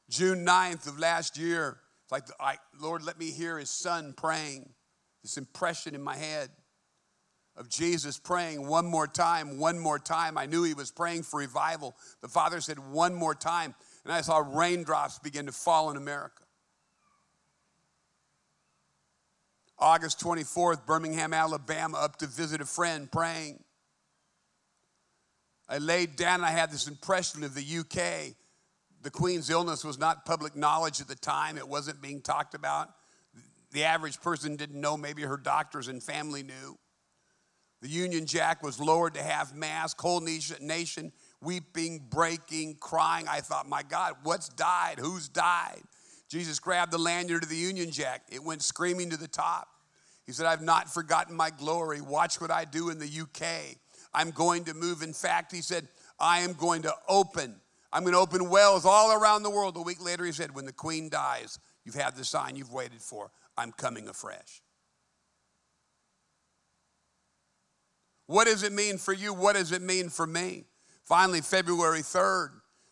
June 0.09 0.45
9th 0.45 0.87
of 0.87 0.99
last 0.99 1.37
year, 1.37 1.79
it's 2.03 2.11
like, 2.11 2.23
I, 2.39 2.55
Lord, 2.79 3.03
let 3.03 3.19
me 3.19 3.31
hear 3.31 3.59
his 3.59 3.69
son 3.69 4.13
praying. 4.15 4.69
This 5.23 5.37
impression 5.37 5.93
in 5.93 6.01
my 6.01 6.15
head 6.15 6.49
of 7.57 7.69
Jesus 7.69 8.17
praying 8.17 8.65
one 8.65 8.85
more 8.85 9.07
time, 9.07 9.57
one 9.57 9.79
more 9.79 9.99
time. 9.99 10.37
I 10.37 10.45
knew 10.45 10.63
he 10.63 10.73
was 10.73 10.91
praying 10.91 11.23
for 11.23 11.39
revival. 11.39 11.95
The 12.21 12.27
Father 12.27 12.61
said, 12.61 12.77
one 12.79 13.13
more 13.13 13.35
time. 13.35 13.75
And 14.05 14.13
I 14.13 14.21
saw 14.21 14.37
raindrops 14.37 15.19
begin 15.19 15.47
to 15.47 15.51
fall 15.51 15.89
in 15.91 15.97
America. 15.97 16.43
August 19.79 20.19
24th, 20.21 20.85
Birmingham, 20.85 21.33
Alabama, 21.33 21.97
up 21.97 22.17
to 22.17 22.27
visit 22.27 22.61
a 22.61 22.65
friend 22.65 23.11
praying. 23.11 23.63
I 25.67 25.79
laid 25.79 26.15
down, 26.15 26.43
I 26.43 26.51
had 26.51 26.71
this 26.71 26.87
impression 26.87 27.43
of 27.43 27.53
the 27.53 27.79
UK. 27.79 28.35
The 29.07 29.11
Queen's 29.11 29.49
illness 29.49 29.85
was 29.85 29.97
not 29.97 30.25
public 30.25 30.53
knowledge 30.53 30.99
at 30.99 31.07
the 31.07 31.15
time, 31.15 31.57
it 31.57 31.65
wasn't 31.65 32.01
being 32.01 32.19
talked 32.19 32.53
about. 32.53 32.89
The 33.71 33.85
average 33.85 34.19
person 34.19 34.57
didn't 34.57 34.81
know, 34.81 34.97
maybe 34.97 35.21
her 35.21 35.37
doctors 35.37 35.87
and 35.87 36.03
family 36.03 36.43
knew. 36.43 36.77
The 37.81 37.87
Union 37.87 38.25
Jack 38.25 38.61
was 38.61 38.81
lowered 38.81 39.13
to 39.13 39.23
half 39.23 39.55
mast, 39.55 39.95
whole 40.01 40.19
nation 40.19 41.13
weeping, 41.41 42.07
breaking, 42.09 42.79
crying. 42.81 43.29
I 43.29 43.39
thought, 43.39 43.69
my 43.69 43.81
God, 43.81 44.15
what's 44.23 44.49
died? 44.49 44.99
Who's 44.99 45.29
died? 45.29 45.83
Jesus 46.27 46.59
grabbed 46.59 46.91
the 46.91 46.97
lanyard 46.97 47.43
of 47.43 47.49
the 47.49 47.55
Union 47.55 47.91
Jack. 47.91 48.23
It 48.29 48.43
went 48.43 48.61
screaming 48.61 49.11
to 49.11 49.17
the 49.17 49.29
top. 49.29 49.69
He 50.25 50.33
said, 50.33 50.47
I've 50.47 50.61
not 50.61 50.93
forgotten 50.93 51.33
my 51.33 51.49
glory. 51.49 52.01
Watch 52.01 52.41
what 52.41 52.51
I 52.51 52.65
do 52.65 52.89
in 52.89 52.99
the 52.99 53.21
UK. 53.21 53.77
I'm 54.13 54.31
going 54.31 54.65
to 54.65 54.73
move. 54.73 55.01
In 55.01 55.13
fact, 55.13 55.53
he 55.53 55.61
said, 55.61 55.87
I 56.19 56.39
am 56.39 56.51
going 56.51 56.81
to 56.81 56.93
open. 57.07 57.61
I'm 57.97 58.03
going 58.03 58.13
to 58.13 58.19
open 58.19 58.47
wells 58.51 58.85
all 58.85 59.11
around 59.11 59.41
the 59.41 59.49
world. 59.49 59.75
A 59.75 59.81
week 59.81 60.05
later, 60.05 60.23
he 60.23 60.31
said, 60.31 60.53
When 60.53 60.67
the 60.67 60.71
queen 60.71 61.09
dies, 61.09 61.57
you've 61.83 61.95
had 61.95 62.15
the 62.15 62.23
sign 62.23 62.55
you've 62.55 62.71
waited 62.71 63.01
for. 63.01 63.31
I'm 63.57 63.71
coming 63.71 64.07
afresh. 64.07 64.61
What 68.27 68.45
does 68.45 68.61
it 68.61 68.71
mean 68.71 68.99
for 68.99 69.13
you? 69.13 69.33
What 69.33 69.55
does 69.55 69.71
it 69.71 69.81
mean 69.81 70.09
for 70.09 70.27
me? 70.27 70.65
Finally, 71.05 71.41
February 71.41 72.01
3rd 72.01 72.49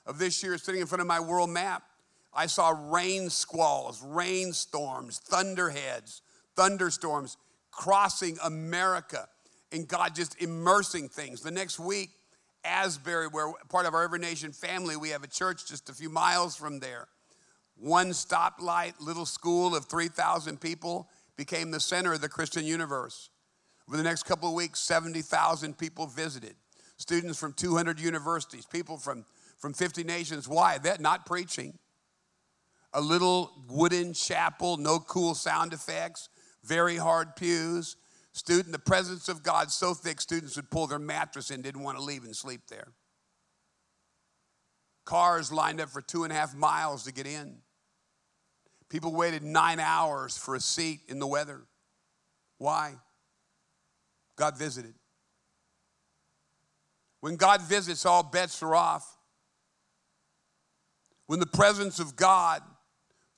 of 0.08 0.18
this 0.18 0.42
year, 0.42 0.58
sitting 0.58 0.82
in 0.82 0.88
front 0.88 1.02
of 1.04 1.08
my 1.08 1.20
world 1.20 1.52
map, 1.52 1.84
I 2.34 2.48
saw 2.48 2.74
rain 2.76 3.30
squalls, 3.30 4.02
rainstorms, 4.02 5.20
thunderheads, 5.20 6.24
thunderstorms 6.56 7.38
crossing 7.70 8.40
America, 8.44 9.28
and 9.72 9.88
God 9.88 10.16
just 10.16 10.42
immersing 10.42 11.10
things. 11.10 11.42
The 11.42 11.52
next 11.52 11.78
week, 11.78 12.10
Asbury, 12.66 13.28
where 13.28 13.52
part 13.70 13.86
of 13.86 13.94
our 13.94 14.04
Every 14.04 14.20
Nation 14.20 14.52
family, 14.52 14.98
we 14.98 15.10
have 15.10 15.24
a 15.24 15.28
church 15.28 15.68
just 15.68 15.90
a 15.90 15.94
few 15.94 16.10
miles 16.10 16.56
from 16.56 16.80
there. 16.80 17.08
One 17.78 18.12
stoplight, 18.12 18.94
little 19.00 19.26
school 19.26 19.76
of 19.76 19.86
3,000 19.86 20.60
people 20.62 21.10
became 21.36 21.72
the 21.72 21.80
center 21.80 22.14
of 22.14 22.22
the 22.22 22.30
Christian 22.30 22.66
universe. 22.66 23.30
Over 23.88 23.98
the 23.98 24.04
next 24.04 24.24
couple 24.24 24.50
of 24.50 24.56
weeks, 24.56 24.80
70,000 24.80 25.78
people 25.78 26.08
visited. 26.08 26.56
Students 26.98 27.38
from 27.38 27.54
200 27.54 28.00
universities, 28.00 28.66
people 28.66 28.98
from, 28.98 29.26
from 29.58 29.74
50 29.74 30.04
nations. 30.04 30.48
Why? 30.48 30.78
That 30.78 31.02
not 31.02 31.26
preaching. 31.26 31.78
A 32.94 33.02
little 33.02 33.52
wooden 33.70 34.14
chapel, 34.14 34.78
no 34.78 35.00
cool 35.00 35.36
sound 35.36 35.74
effects, 35.74 36.30
very 36.64 36.96
hard 36.96 37.36
pews. 37.36 37.98
Student, 38.36 38.74
the 38.74 38.80
presence 38.80 39.30
of 39.30 39.44
God 39.44 39.72
so 39.72 39.94
thick, 39.94 40.20
students 40.20 40.58
would 40.58 40.70
pull 40.70 40.88
their 40.88 41.00
mattress 41.00 41.52
in, 41.52 41.62
didn't 41.62 41.84
want 41.84 41.98
to 41.98 42.04
leave 42.04 42.26
and 42.26 42.36
sleep 42.36 42.64
there. 42.68 42.90
Cars 45.06 45.54
lined 45.54 45.80
up 45.80 45.88
for 45.88 46.02
two 46.02 46.26
and 46.26 46.34
a 46.34 46.36
half 46.36 46.54
miles 46.54 47.06
to 47.06 47.14
get 47.14 47.28
in. 47.28 47.56
People 48.90 49.16
waited 49.16 49.42
nine 49.42 49.80
hours 49.80 50.38
for 50.38 50.54
a 50.54 50.60
seat 50.60 51.00
in 51.08 51.20
the 51.20 51.26
weather. 51.26 51.62
Why? 52.58 52.96
God 54.36 54.58
visited. 54.58 54.96
When 57.22 57.38
God 57.38 57.62
visits, 57.62 58.06
all 58.06 58.22
bets 58.22 58.62
are 58.62 58.76
off. 58.76 59.18
When 61.28 61.40
the 61.40 61.46
presence 61.46 62.00
of 62.00 62.18
God 62.18 62.62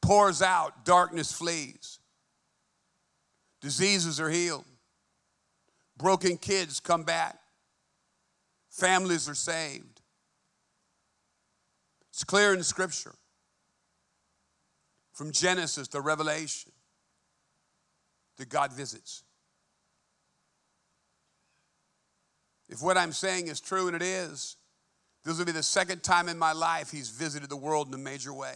pours 0.01 0.41
out, 0.41 0.85
darkness 0.85 1.31
flees. 1.31 1.99
Diseases 3.61 4.19
are 4.19 4.31
healed. 4.31 4.65
Broken 5.97 6.37
kids 6.37 6.79
come 6.79 7.03
back. 7.03 7.37
Families 8.69 9.27
are 9.27 9.35
saved. 9.35 10.01
It's 12.09 12.23
clear 12.23 12.53
in 12.53 12.63
Scripture 12.63 13.15
from 15.13 15.31
Genesis 15.31 15.87
to 15.89 16.01
Revelation 16.01 16.71
that 18.37 18.49
God 18.49 18.71
visits. 18.71 19.23
If 22.69 22.81
what 22.81 22.97
I'm 22.97 23.11
saying 23.11 23.47
is 23.47 23.59
true, 23.59 23.87
and 23.87 23.95
it 23.95 24.01
is, 24.01 24.57
this 25.23 25.37
will 25.37 25.45
be 25.45 25.51
the 25.51 25.63
second 25.63 26.03
time 26.03 26.29
in 26.29 26.37
my 26.37 26.53
life 26.53 26.91
he's 26.91 27.09
visited 27.09 27.49
the 27.49 27.57
world 27.57 27.87
in 27.87 27.93
a 27.93 27.97
major 27.97 28.33
way. 28.33 28.55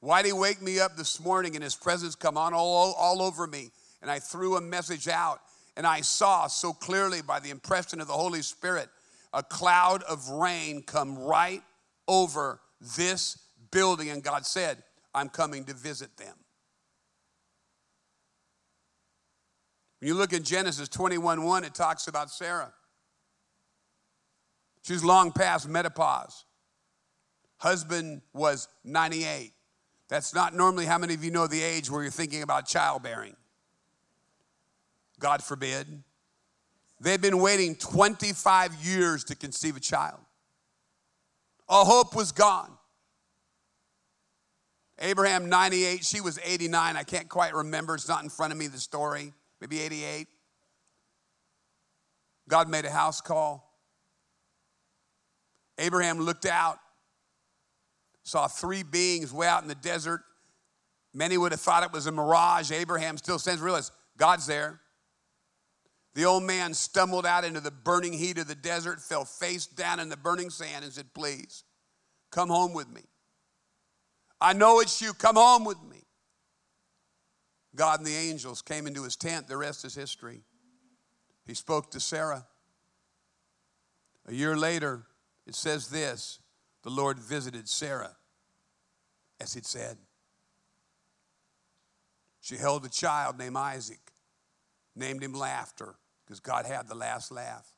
Why'd 0.00 0.26
he 0.26 0.32
wake 0.32 0.62
me 0.62 0.80
up 0.80 0.96
this 0.96 1.20
morning 1.20 1.54
and 1.54 1.64
his 1.64 1.74
presence 1.74 2.14
come 2.14 2.36
on 2.36 2.54
all, 2.54 2.94
all 2.94 3.22
over 3.22 3.46
me? 3.46 3.70
And 4.00 4.10
I 4.10 4.18
threw 4.18 4.56
a 4.56 4.60
message 4.60 5.08
out, 5.08 5.40
and 5.78 5.86
I 5.86 6.00
saw 6.00 6.48
so 6.48 6.72
clearly 6.72 7.22
by 7.22 7.38
the 7.38 7.50
impression 7.50 8.00
of 8.00 8.08
the 8.08 8.12
Holy 8.12 8.42
Spirit 8.42 8.88
a 9.32 9.44
cloud 9.44 10.02
of 10.02 10.28
rain 10.28 10.82
come 10.82 11.16
right 11.16 11.62
over 12.08 12.60
this 12.96 13.38
building. 13.70 14.10
And 14.10 14.20
God 14.20 14.44
said, 14.44 14.82
I'm 15.14 15.28
coming 15.28 15.64
to 15.66 15.74
visit 15.74 16.16
them. 16.16 16.34
When 20.00 20.08
you 20.08 20.14
look 20.14 20.32
in 20.32 20.42
Genesis 20.42 20.88
21 20.88 21.44
1, 21.44 21.64
it 21.64 21.74
talks 21.74 22.08
about 22.08 22.30
Sarah. 22.30 22.72
She's 24.82 25.04
long 25.04 25.30
past 25.30 25.68
menopause. 25.68 26.44
Husband 27.58 28.22
was 28.32 28.66
98. 28.84 29.52
That's 30.08 30.34
not 30.34 30.54
normally 30.54 30.86
how 30.86 30.98
many 30.98 31.14
of 31.14 31.22
you 31.22 31.30
know 31.30 31.46
the 31.46 31.62
age 31.62 31.88
where 31.88 32.02
you're 32.02 32.10
thinking 32.10 32.42
about 32.42 32.66
childbearing. 32.66 33.36
God 35.18 35.42
forbid. 35.42 36.02
They've 37.00 37.20
been 37.20 37.38
waiting 37.38 37.76
25 37.76 38.74
years 38.84 39.24
to 39.24 39.36
conceive 39.36 39.76
a 39.76 39.80
child. 39.80 40.18
All 41.68 41.84
hope 41.84 42.14
was 42.14 42.32
gone. 42.32 42.70
Abraham, 45.00 45.48
98, 45.48 46.04
she 46.04 46.20
was 46.20 46.40
89. 46.44 46.96
I 46.96 47.02
can't 47.04 47.28
quite 47.28 47.54
remember. 47.54 47.94
It's 47.94 48.08
not 48.08 48.24
in 48.24 48.30
front 48.30 48.52
of 48.52 48.58
me, 48.58 48.66
the 48.66 48.78
story 48.78 49.32
maybe 49.60 49.80
88. 49.80 50.28
God 52.48 52.68
made 52.68 52.84
a 52.84 52.90
house 52.90 53.20
call. 53.20 53.64
Abraham 55.78 56.18
looked 56.18 56.46
out, 56.46 56.78
saw 58.24 58.48
three 58.48 58.82
beings 58.82 59.32
way 59.32 59.46
out 59.46 59.62
in 59.62 59.68
the 59.68 59.74
desert. 59.76 60.22
Many 61.14 61.38
would 61.38 61.52
have 61.52 61.60
thought 61.60 61.82
it 61.82 61.92
was 61.92 62.06
a 62.06 62.12
mirage. 62.12 62.72
Abraham 62.72 63.16
still 63.16 63.38
sends, 63.38 63.60
realize 63.60 63.92
God's 64.16 64.46
there. 64.46 64.80
The 66.14 66.24
old 66.24 66.42
man 66.42 66.74
stumbled 66.74 67.26
out 67.26 67.44
into 67.44 67.60
the 67.60 67.70
burning 67.70 68.12
heat 68.12 68.38
of 68.38 68.48
the 68.48 68.54
desert, 68.54 69.00
fell 69.00 69.24
face 69.24 69.66
down 69.66 70.00
in 70.00 70.08
the 70.08 70.16
burning 70.16 70.50
sand, 70.50 70.84
and 70.84 70.92
said, 70.92 71.12
Please, 71.14 71.64
come 72.30 72.48
home 72.48 72.72
with 72.72 72.88
me. 72.88 73.02
I 74.40 74.52
know 74.52 74.80
it's 74.80 75.00
you. 75.00 75.12
Come 75.12 75.36
home 75.36 75.64
with 75.64 75.82
me. 75.82 76.02
God 77.74 78.00
and 78.00 78.06
the 78.06 78.14
angels 78.14 78.62
came 78.62 78.86
into 78.86 79.04
his 79.04 79.16
tent. 79.16 79.46
The 79.48 79.56
rest 79.56 79.84
is 79.84 79.94
history. 79.94 80.42
He 81.46 81.54
spoke 81.54 81.90
to 81.92 82.00
Sarah. 82.00 82.46
A 84.26 84.34
year 84.34 84.56
later, 84.56 85.04
it 85.46 85.54
says 85.54 85.88
this 85.88 86.40
the 86.82 86.90
Lord 86.90 87.18
visited 87.18 87.68
Sarah, 87.68 88.16
as 89.40 89.54
he'd 89.54 89.66
said. 89.66 89.96
She 92.40 92.56
held 92.56 92.84
a 92.84 92.88
child 92.88 93.38
named 93.38 93.56
Isaac, 93.56 94.07
named 94.98 95.22
him 95.22 95.32
Laughter, 95.32 95.94
because 96.24 96.40
God 96.40 96.66
had 96.66 96.88
the 96.88 96.94
last 96.94 97.30
laugh. 97.30 97.72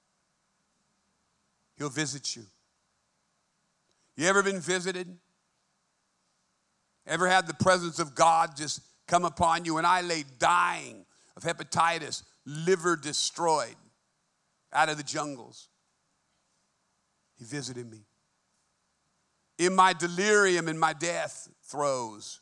He'll 1.77 1.89
visit 1.89 2.37
you. 2.37 2.43
You 4.17 4.27
ever 4.27 4.43
been 4.43 4.61
visited? 4.61 5.17
Ever 7.07 7.29
had 7.29 7.47
the 7.47 7.55
presence 7.55 7.99
of 7.99 8.15
God 8.15 8.57
just 8.57 8.81
come 9.07 9.25
upon 9.25 9.65
you, 9.65 9.79
and 9.79 9.87
I 9.87 10.03
lay 10.03 10.25
dying 10.39 11.05
of 11.37 11.43
hepatitis, 11.43 12.23
liver 12.45 12.97
destroyed, 12.97 13.77
out 14.73 14.89
of 14.89 14.97
the 14.97 15.03
jungles. 15.03 15.69
He 17.39 17.45
visited 17.45 17.91
me. 17.91 18.01
In 19.59 19.75
my 19.75 19.93
delirium, 19.93 20.69
in 20.69 20.79
my 20.79 20.93
death 20.93 21.49
throes, 21.65 22.41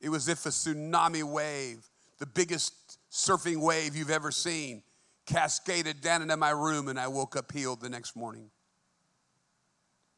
it 0.00 0.08
was 0.08 0.28
if 0.28 0.46
a 0.46 0.48
tsunami 0.48 1.22
wave, 1.22 1.86
the 2.20 2.26
biggest 2.26 2.98
surfing 3.10 3.60
wave 3.60 3.96
you've 3.96 4.10
ever 4.10 4.30
seen, 4.30 4.82
cascaded 5.26 6.00
down 6.00 6.22
into 6.22 6.36
my 6.36 6.50
room, 6.50 6.86
and 6.86 7.00
I 7.00 7.08
woke 7.08 7.34
up 7.34 7.50
healed 7.50 7.80
the 7.80 7.88
next 7.88 8.14
morning. 8.14 8.50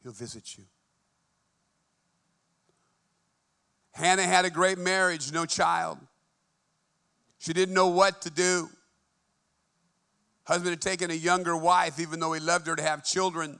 He'll 0.03 0.11
visit 0.11 0.57
you. 0.57 0.65
Hannah 3.93 4.23
had 4.23 4.43
a 4.43 4.49
great 4.49 4.77
marriage, 4.77 5.31
no 5.31 5.45
child. 5.45 5.97
She 7.39 7.53
didn't 7.53 7.73
know 7.73 7.87
what 7.87 8.21
to 8.23 8.29
do. 8.29 8.69
Husband 10.45 10.71
had 10.71 10.81
taken 10.81 11.09
a 11.09 11.13
younger 11.13 11.55
wife, 11.55 11.99
even 11.99 12.19
though 12.19 12.33
he 12.33 12.41
loved 12.41 12.67
her 12.67 12.75
to 12.75 12.83
have 12.83 13.05
children. 13.05 13.59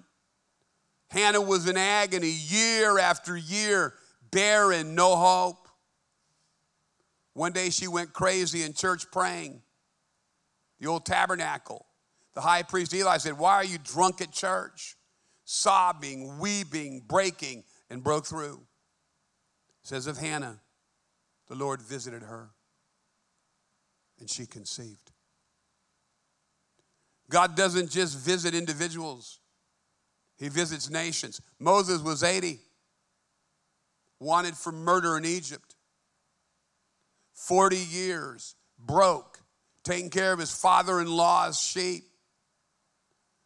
Hannah 1.09 1.39
was 1.39 1.67
in 1.69 1.77
agony 1.77 2.29
year 2.29 2.99
after 2.99 3.37
year, 3.37 3.93
barren, 4.31 4.95
no 4.95 5.15
hope. 5.15 5.62
One 7.33 7.51
day 7.51 7.69
she 7.69 7.87
went 7.87 8.13
crazy 8.13 8.63
in 8.63 8.73
church 8.73 9.05
praying. 9.11 9.61
The 10.79 10.87
old 10.87 11.05
tabernacle. 11.05 11.85
The 12.33 12.41
high 12.41 12.63
priest 12.63 12.93
Eli 12.93 13.17
said, 13.17 13.37
Why 13.37 13.53
are 13.53 13.63
you 13.63 13.77
drunk 13.83 14.21
at 14.21 14.31
church? 14.31 14.95
Sobbing, 15.45 16.39
weeping, 16.39 17.03
breaking, 17.07 17.63
and 17.89 18.03
broke 18.03 18.25
through. 18.25 18.61
It 19.81 19.87
says 19.87 20.07
of 20.07 20.17
Hannah, 20.17 20.61
the 21.47 21.55
Lord 21.55 21.81
visited 21.81 22.23
her 22.23 22.51
and 24.19 24.29
she 24.29 24.45
conceived. 24.45 25.11
God 27.29 27.55
doesn't 27.55 27.89
just 27.89 28.17
visit 28.17 28.53
individuals, 28.53 29.39
He 30.37 30.49
visits 30.49 30.89
nations. 30.89 31.41
Moses 31.59 32.01
was 32.01 32.23
80, 32.23 32.59
wanted 34.19 34.55
for 34.55 34.71
murder 34.71 35.17
in 35.17 35.25
Egypt. 35.25 35.72
40 37.47 37.77
years, 37.77 38.55
broke, 38.79 39.41
taking 39.83 40.09
care 40.09 40.31
of 40.31 40.39
his 40.39 40.51
father 40.51 41.01
in 41.01 41.07
law's 41.07 41.59
sheep. 41.59 42.03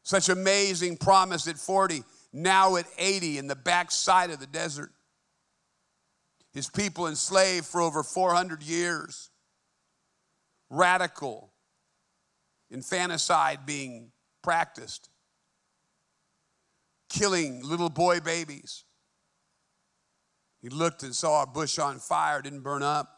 Such 0.03 0.29
amazing 0.29 0.97
promise 0.97 1.47
at 1.47 1.57
40, 1.57 2.03
now 2.31 2.75
at 2.75 2.85
80 2.97 3.39
in 3.39 3.47
the 3.47 3.55
backside 3.55 4.29
of 4.29 4.39
the 4.39 4.47
desert. 4.47 4.91
His 6.53 6.69
people 6.69 7.07
enslaved 7.07 7.65
for 7.65 7.81
over 7.81 8.03
400 8.03 8.63
years. 8.63 9.29
Radical 10.69 11.51
infanticide 12.69 13.65
being 13.65 14.11
practiced, 14.43 15.09
killing 17.09 17.63
little 17.63 17.89
boy 17.89 18.19
babies. 18.19 18.83
He 20.61 20.69
looked 20.69 21.03
and 21.03 21.15
saw 21.15 21.43
a 21.43 21.47
bush 21.47 21.79
on 21.79 21.99
fire, 21.99 22.41
didn't 22.41 22.61
burn 22.61 22.83
up. 22.83 23.16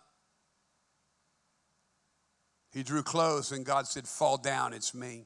He 2.79 2.83
drew 2.83 3.03
close, 3.03 3.51
and 3.51 3.65
God 3.65 3.87
said, 3.87 4.07
Fall 4.07 4.37
down, 4.37 4.71
it's 4.71 4.95
me. 4.95 5.25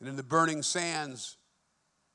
And 0.00 0.08
in 0.08 0.16
the 0.16 0.22
burning 0.22 0.62
sands, 0.62 1.36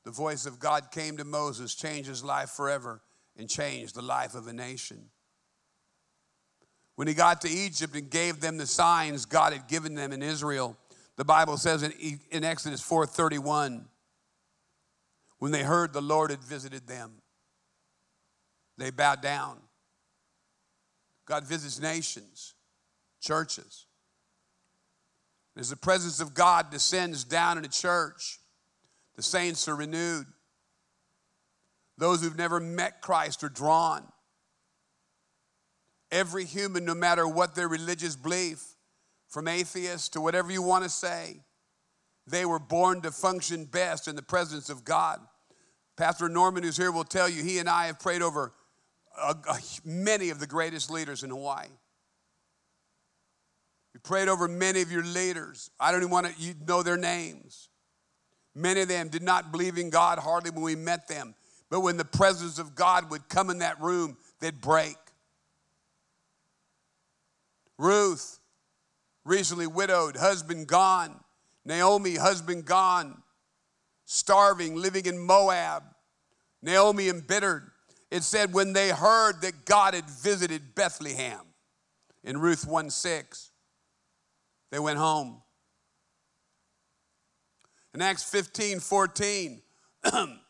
the 0.02 0.10
voice 0.10 0.44
of 0.44 0.58
God 0.58 0.90
came 0.90 1.16
to 1.18 1.24
Moses, 1.24 1.76
changed 1.76 2.08
his 2.08 2.24
life 2.24 2.50
forever, 2.50 3.00
and 3.36 3.48
changed 3.48 3.94
the 3.94 4.02
life 4.02 4.34
of 4.34 4.48
a 4.48 4.52
nation. 4.52 5.04
When 6.96 7.06
he 7.06 7.14
got 7.14 7.42
to 7.42 7.48
Egypt 7.48 7.94
and 7.94 8.10
gave 8.10 8.40
them 8.40 8.56
the 8.56 8.66
signs 8.66 9.24
God 9.24 9.52
had 9.52 9.68
given 9.68 9.94
them 9.94 10.12
in 10.12 10.20
Israel, 10.20 10.76
the 11.14 11.24
Bible 11.24 11.56
says 11.56 11.84
in, 11.84 11.92
in 12.32 12.42
Exodus 12.42 12.82
4:31, 12.82 13.84
when 15.38 15.52
they 15.52 15.62
heard 15.62 15.92
the 15.92 16.02
Lord 16.02 16.32
had 16.32 16.42
visited 16.42 16.88
them, 16.88 17.22
they 18.78 18.90
bowed 18.90 19.22
down. 19.22 19.58
God 21.24 21.46
visits 21.46 21.80
nations, 21.80 22.53
churches. 23.24 23.86
As 25.56 25.70
the 25.70 25.76
presence 25.76 26.20
of 26.20 26.34
God 26.34 26.70
descends 26.70 27.24
down 27.24 27.58
in 27.58 27.64
a 27.64 27.68
church, 27.68 28.38
the 29.16 29.22
saints 29.22 29.68
are 29.68 29.76
renewed. 29.76 30.26
Those 31.96 32.22
who've 32.22 32.36
never 32.36 32.60
met 32.60 33.00
Christ 33.00 33.44
are 33.44 33.48
drawn. 33.48 34.04
Every 36.10 36.44
human, 36.44 36.84
no 36.84 36.94
matter 36.94 37.26
what 37.26 37.54
their 37.54 37.68
religious 37.68 38.16
belief, 38.16 38.62
from 39.28 39.48
atheist 39.48 40.12
to 40.12 40.20
whatever 40.20 40.52
you 40.52 40.62
want 40.62 40.84
to 40.84 40.90
say, 40.90 41.40
they 42.26 42.44
were 42.44 42.58
born 42.58 43.00
to 43.02 43.10
function 43.10 43.64
best 43.64 44.06
in 44.08 44.16
the 44.16 44.22
presence 44.22 44.70
of 44.70 44.84
God. 44.84 45.20
Pastor 45.96 46.28
Norman, 46.28 46.62
who's 46.62 46.76
here, 46.76 46.92
will 46.92 47.04
tell 47.04 47.28
you 47.28 47.42
he 47.42 47.58
and 47.58 47.68
I 47.68 47.86
have 47.86 48.00
prayed 48.00 48.22
over 48.22 48.52
many 49.84 50.30
of 50.30 50.40
the 50.40 50.46
greatest 50.46 50.90
leaders 50.90 51.22
in 51.22 51.30
Hawaii. 51.30 51.68
Prayed 54.04 54.28
over 54.28 54.46
many 54.46 54.82
of 54.82 54.92
your 54.92 55.02
leaders. 55.02 55.70
I 55.80 55.90
don't 55.90 56.00
even 56.02 56.10
want 56.10 56.26
to 56.26 56.40
you 56.40 56.54
know 56.66 56.82
their 56.82 56.96
names. 56.96 57.68
Many 58.54 58.82
of 58.82 58.88
them 58.88 59.08
did 59.08 59.22
not 59.22 59.50
believe 59.50 59.78
in 59.78 59.90
God 59.90 60.18
hardly 60.18 60.50
when 60.50 60.62
we 60.62 60.76
met 60.76 61.08
them. 61.08 61.34
But 61.70 61.80
when 61.80 61.96
the 61.96 62.04
presence 62.04 62.58
of 62.58 62.74
God 62.74 63.10
would 63.10 63.28
come 63.28 63.50
in 63.50 63.58
that 63.58 63.80
room, 63.80 64.16
they'd 64.40 64.60
break. 64.60 64.96
Ruth, 67.78 68.38
recently 69.24 69.66
widowed, 69.66 70.16
husband 70.16 70.68
gone. 70.68 71.18
Naomi, 71.64 72.16
husband 72.16 72.66
gone, 72.66 73.22
starving, 74.04 74.76
living 74.76 75.06
in 75.06 75.18
Moab. 75.18 75.82
Naomi 76.62 77.08
embittered. 77.08 77.70
It 78.10 78.22
said 78.22 78.52
when 78.52 78.74
they 78.74 78.90
heard 78.90 79.40
that 79.40 79.64
God 79.64 79.94
had 79.94 80.08
visited 80.08 80.74
Bethlehem 80.74 81.40
in 82.22 82.38
Ruth 82.38 82.66
1 82.66 82.90
6, 82.90 83.50
they 84.74 84.80
went 84.80 84.98
home. 84.98 85.40
In 87.94 88.02
Acts 88.02 88.24
15 88.24 88.80
14, 88.80 89.62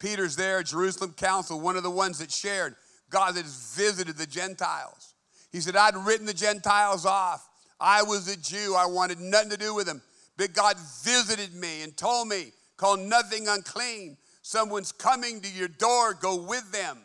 Peter's 0.00 0.36
there, 0.36 0.62
Jerusalem 0.62 1.12
Council, 1.12 1.60
one 1.60 1.76
of 1.76 1.82
the 1.82 1.90
ones 1.90 2.20
that 2.20 2.30
shared. 2.30 2.76
God 3.10 3.36
has 3.36 3.74
visited 3.76 4.16
the 4.16 4.26
Gentiles. 4.26 5.12
He 5.50 5.60
said, 5.60 5.76
I'd 5.76 5.98
written 5.98 6.24
the 6.24 6.32
Gentiles 6.32 7.04
off. 7.04 7.46
I 7.78 8.02
was 8.04 8.26
a 8.26 8.38
Jew. 8.38 8.74
I 8.74 8.86
wanted 8.86 9.20
nothing 9.20 9.50
to 9.50 9.58
do 9.58 9.74
with 9.74 9.84
them. 9.84 10.00
But 10.38 10.54
God 10.54 10.78
visited 11.04 11.54
me 11.54 11.82
and 11.82 11.94
told 11.94 12.28
me, 12.28 12.52
call 12.78 12.96
nothing 12.96 13.48
unclean. 13.48 14.16
Someone's 14.40 14.92
coming 14.92 15.42
to 15.42 15.48
your 15.50 15.68
door, 15.68 16.14
go 16.14 16.36
with 16.36 16.72
them. 16.72 16.96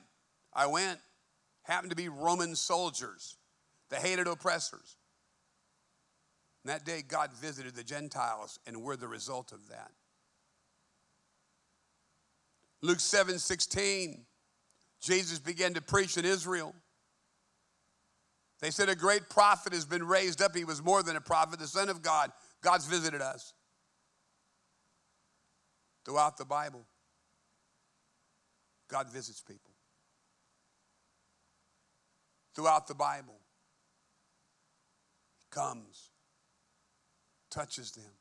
I 0.53 0.67
went. 0.67 0.97
Happened 1.63 1.89
to 1.89 1.97
be 1.97 2.07
Roman 2.07 2.55
soldiers, 2.55 3.35
the 3.89 3.97
hated 3.97 4.27
oppressors. 4.27 4.95
And 6.67 6.75
that 6.75 6.85
day, 6.85 7.01
God 7.01 7.31
visited 7.31 7.75
the 7.75 7.83
Gentiles, 7.83 8.59
and 8.67 8.83
we're 8.83 8.97
the 8.97 9.07
result 9.07 9.53
of 9.53 9.69
that. 9.69 9.89
Luke 12.81 12.99
7 12.99 13.39
16, 13.39 14.25
Jesus 14.99 15.39
began 15.39 15.75
to 15.75 15.81
preach 15.81 16.17
in 16.17 16.25
Israel. 16.25 16.75
They 18.59 18.69
said 18.69 18.89
a 18.89 18.95
great 18.95 19.29
prophet 19.29 19.71
has 19.71 19.85
been 19.85 20.05
raised 20.05 20.41
up. 20.41 20.53
He 20.53 20.65
was 20.65 20.83
more 20.83 21.01
than 21.01 21.15
a 21.15 21.21
prophet, 21.21 21.57
the 21.57 21.67
Son 21.67 21.87
of 21.87 22.01
God. 22.01 22.33
God's 22.61 22.85
visited 22.85 23.21
us 23.21 23.53
throughout 26.03 26.35
the 26.35 26.43
Bible. 26.43 26.85
God 28.89 29.09
visits 29.09 29.39
people. 29.39 29.71
Throughout 32.55 32.87
the 32.87 32.95
Bible, 32.95 33.39
He 35.39 35.45
comes, 35.49 36.11
touches 37.49 37.91
them. 37.91 38.11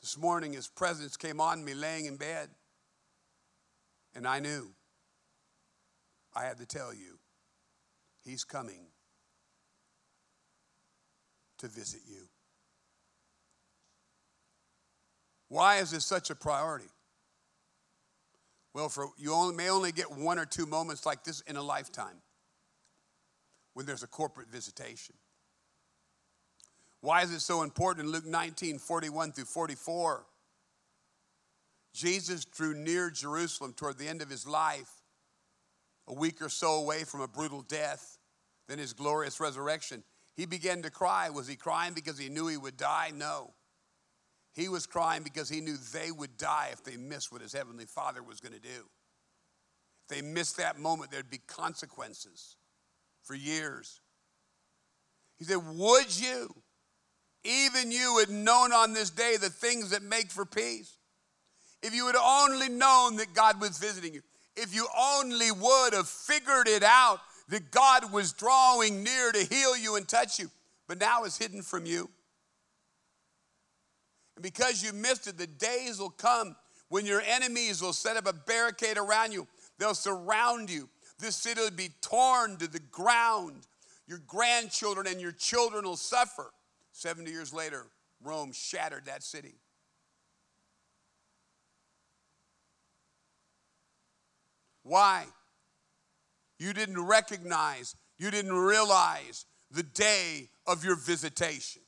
This 0.00 0.16
morning, 0.16 0.52
His 0.52 0.68
presence 0.68 1.16
came 1.16 1.40
on 1.40 1.64
me 1.64 1.74
laying 1.74 2.06
in 2.06 2.16
bed, 2.16 2.48
and 4.14 4.26
I 4.26 4.40
knew 4.40 4.70
I 6.34 6.44
had 6.44 6.58
to 6.58 6.66
tell 6.66 6.94
you 6.94 7.18
He's 8.22 8.44
coming 8.44 8.86
to 11.58 11.68
visit 11.68 12.00
you. 12.08 12.28
Why 15.48 15.78
is 15.78 15.90
this 15.90 16.06
such 16.06 16.30
a 16.30 16.34
priority? 16.34 16.88
Well, 18.72 18.88
for 18.88 19.08
you 19.18 19.34
only, 19.34 19.54
may 19.54 19.68
only 19.68 19.90
get 19.92 20.10
one 20.12 20.38
or 20.38 20.46
two 20.46 20.64
moments 20.64 21.04
like 21.04 21.24
this 21.24 21.40
in 21.42 21.56
a 21.56 21.62
lifetime 21.62 22.22
when 23.74 23.84
there's 23.84 24.02
a 24.02 24.06
corporate 24.06 24.48
visitation. 24.48 25.16
Why 27.00 27.22
is 27.22 27.32
it 27.32 27.40
so 27.40 27.62
important 27.62 28.06
in 28.06 28.12
Luke 28.12 28.26
19, 28.26 28.78
41 28.78 29.32
through 29.32 29.44
44? 29.44 30.26
Jesus 31.94 32.44
drew 32.44 32.74
near 32.74 33.10
Jerusalem 33.10 33.72
toward 33.72 33.98
the 33.98 34.06
end 34.06 34.22
of 34.22 34.30
his 34.30 34.46
life 34.46 34.90
a 36.06 36.14
week 36.14 36.42
or 36.42 36.48
so 36.48 36.74
away 36.74 37.04
from 37.04 37.20
a 37.20 37.28
brutal 37.28 37.62
death, 37.62 38.18
then 38.68 38.78
his 38.78 38.92
glorious 38.92 39.40
resurrection. 39.40 40.02
He 40.36 40.46
began 40.46 40.82
to 40.82 40.90
cry. 40.90 41.30
Was 41.30 41.46
he 41.46 41.56
crying 41.56 41.94
because 41.94 42.18
he 42.18 42.28
knew 42.28 42.48
he 42.48 42.56
would 42.56 42.76
die? 42.76 43.12
No. 43.14 43.52
He 44.52 44.68
was 44.68 44.86
crying 44.86 45.22
because 45.22 45.48
he 45.48 45.60
knew 45.60 45.76
they 45.92 46.10
would 46.10 46.36
die 46.36 46.70
if 46.72 46.82
they 46.82 46.96
missed 46.96 47.30
what 47.32 47.42
his 47.42 47.52
heavenly 47.52 47.86
father 47.86 48.22
was 48.22 48.40
going 48.40 48.54
to 48.54 48.60
do. 48.60 48.68
If 50.08 50.16
they 50.16 50.22
missed 50.22 50.56
that 50.56 50.78
moment, 50.78 51.10
there'd 51.10 51.30
be 51.30 51.40
consequences 51.46 52.56
for 53.22 53.34
years. 53.34 54.00
He 55.38 55.44
said, 55.44 55.58
Would 55.64 56.20
you, 56.20 56.54
even 57.44 57.90
you, 57.90 58.18
had 58.18 58.30
known 58.30 58.72
on 58.72 58.92
this 58.92 59.10
day 59.10 59.36
the 59.40 59.50
things 59.50 59.90
that 59.90 60.02
make 60.02 60.30
for 60.30 60.44
peace? 60.44 60.96
If 61.82 61.94
you 61.94 62.06
had 62.06 62.16
only 62.16 62.68
known 62.68 63.16
that 63.16 63.34
God 63.34 63.60
was 63.60 63.78
visiting 63.78 64.14
you, 64.14 64.22
if 64.56 64.74
you 64.74 64.86
only 64.98 65.50
would 65.50 65.92
have 65.92 66.08
figured 66.08 66.68
it 66.68 66.82
out 66.82 67.20
that 67.48 67.70
God 67.70 68.12
was 68.12 68.32
drawing 68.32 69.02
near 69.02 69.32
to 69.32 69.44
heal 69.44 69.76
you 69.76 69.96
and 69.96 70.06
touch 70.06 70.38
you, 70.38 70.50
but 70.86 71.00
now 71.00 71.24
it's 71.24 71.38
hidden 71.38 71.62
from 71.62 71.86
you. 71.86 72.10
And 74.36 74.42
because 74.42 74.82
you 74.82 74.92
missed 74.92 75.26
it, 75.26 75.38
the 75.38 75.46
days 75.46 75.98
will 75.98 76.10
come 76.10 76.56
when 76.88 77.06
your 77.06 77.22
enemies 77.22 77.80
will 77.80 77.92
set 77.92 78.16
up 78.16 78.26
a 78.26 78.32
barricade 78.32 78.98
around 78.98 79.32
you. 79.32 79.46
They'll 79.78 79.94
surround 79.94 80.70
you. 80.70 80.88
This 81.18 81.36
city 81.36 81.60
will 81.60 81.70
be 81.70 81.90
torn 82.00 82.56
to 82.58 82.66
the 82.66 82.80
ground. 82.80 83.66
Your 84.06 84.20
grandchildren 84.26 85.06
and 85.06 85.20
your 85.20 85.32
children 85.32 85.84
will 85.84 85.96
suffer. 85.96 86.52
70 87.00 87.30
years 87.30 87.54
later, 87.54 87.86
Rome 88.22 88.52
shattered 88.52 89.06
that 89.06 89.22
city. 89.22 89.54
Why? 94.82 95.24
You 96.58 96.74
didn't 96.74 97.00
recognize, 97.06 97.96
you 98.18 98.30
didn't 98.30 98.52
realize 98.52 99.46
the 99.70 99.82
day 99.82 100.50
of 100.66 100.84
your 100.84 100.94
visitation. 100.94 101.80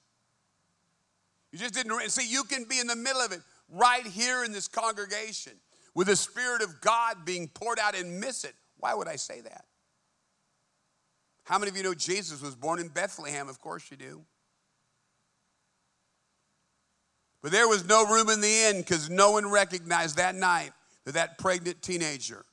You 1.51 1.59
just 1.59 1.75
didn't 1.75 1.93
see. 2.09 2.27
You 2.27 2.45
can 2.45 2.65
be 2.65 2.81
in 2.81 2.87
the 2.87 2.97
middle 2.97 3.21
of 3.21 3.33
it 3.33 3.41
right 3.69 4.07
here 4.07 4.45
in 4.45 4.53
this 4.53 4.67
congregation 4.67 5.53
with 5.95 6.07
the 6.07 6.17
Spirit 6.17 6.63
of 6.63 6.81
God 6.81 7.27
being 7.27 7.49
poured 7.49 7.79
out 7.79 7.95
and 7.95 8.19
miss 8.19 8.45
it. 8.45 8.55
Why 8.79 8.95
would 8.95 9.09
I 9.09 9.17
say 9.17 9.43
that? 9.43 9.67
How 11.45 11.59
many 11.59 11.71
of 11.71 11.77
you 11.77 11.83
know 11.83 11.93
Jesus 11.93 12.41
was 12.41 12.55
born 12.55 12.79
in 12.79 12.89
Bethlehem? 12.89 13.51
Of 13.51 13.61
course 13.61 13.91
you 13.91 13.99
do. 13.99 14.25
But 17.43 17.51
there 17.51 17.69
was 17.69 17.87
no 17.87 18.07
room 18.07 18.29
in 18.29 18.41
the 18.41 18.65
inn 18.69 18.79
because 18.79 19.11
no 19.11 19.33
one 19.33 19.51
recognized 19.51 20.17
that 20.17 20.35
night 20.35 20.73
that 21.05 21.15
that 21.15 21.39
pregnant 21.39 21.83
teenager 21.83 22.45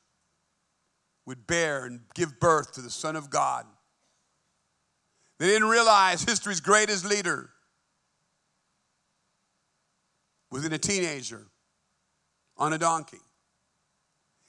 would 1.26 1.46
bear 1.46 1.86
and 1.86 2.02
give 2.16 2.40
birth 2.40 2.74
to 2.74 2.82
the 2.82 2.90
Son 2.90 3.16
of 3.16 3.30
God. 3.30 3.66
They 5.38 5.46
didn't 5.46 5.70
realize 5.70 6.24
history's 6.24 6.60
greatest 6.60 7.06
leader 7.06 7.52
was 10.52 10.66
in 10.66 10.74
a 10.74 10.78
teenager 10.80 11.46
on 12.58 12.74
a 12.74 12.78
donkey. 12.78 13.20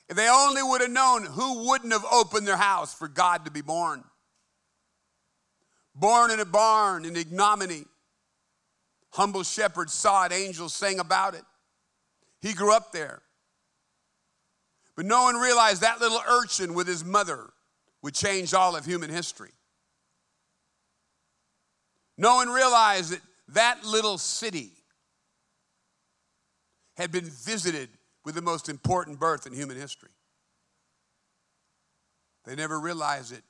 If 0.08 0.16
they 0.16 0.28
only 0.28 0.62
would 0.62 0.80
have 0.80 0.90
known 0.90 1.24
who 1.24 1.68
wouldn't 1.68 1.92
have 1.92 2.04
opened 2.10 2.48
their 2.48 2.56
house 2.56 2.92
for 2.92 3.06
God 3.06 3.44
to 3.44 3.50
be 3.50 3.60
born. 3.60 4.02
Born 5.94 6.30
in 6.30 6.40
a 6.40 6.44
barn 6.44 7.04
in 7.04 7.14
ignominy. 7.14 7.84
Humble 9.12 9.42
shepherds 9.42 9.92
saw 9.92 10.24
it, 10.26 10.32
angels 10.32 10.72
sang 10.72 11.00
about 11.00 11.34
it. 11.34 11.44
He 12.40 12.54
grew 12.54 12.74
up 12.74 12.92
there. 12.92 13.22
But 14.96 15.06
no 15.06 15.24
one 15.24 15.36
realized 15.36 15.82
that 15.82 16.00
little 16.00 16.20
urchin 16.28 16.74
with 16.74 16.86
his 16.86 17.04
mother 17.04 17.50
would 18.02 18.14
change 18.14 18.54
all 18.54 18.76
of 18.76 18.84
human 18.84 19.10
history. 19.10 19.50
No 22.16 22.36
one 22.36 22.48
realized 22.48 23.12
that 23.12 23.20
that 23.48 23.84
little 23.84 24.18
city 24.18 24.70
had 26.96 27.10
been 27.10 27.24
visited 27.24 27.88
with 28.24 28.34
the 28.34 28.42
most 28.42 28.68
important 28.68 29.18
birth 29.18 29.46
in 29.46 29.54
human 29.54 29.76
history. 29.76 30.10
They 32.44 32.54
never 32.54 32.78
realized 32.78 33.32
it 33.32 33.42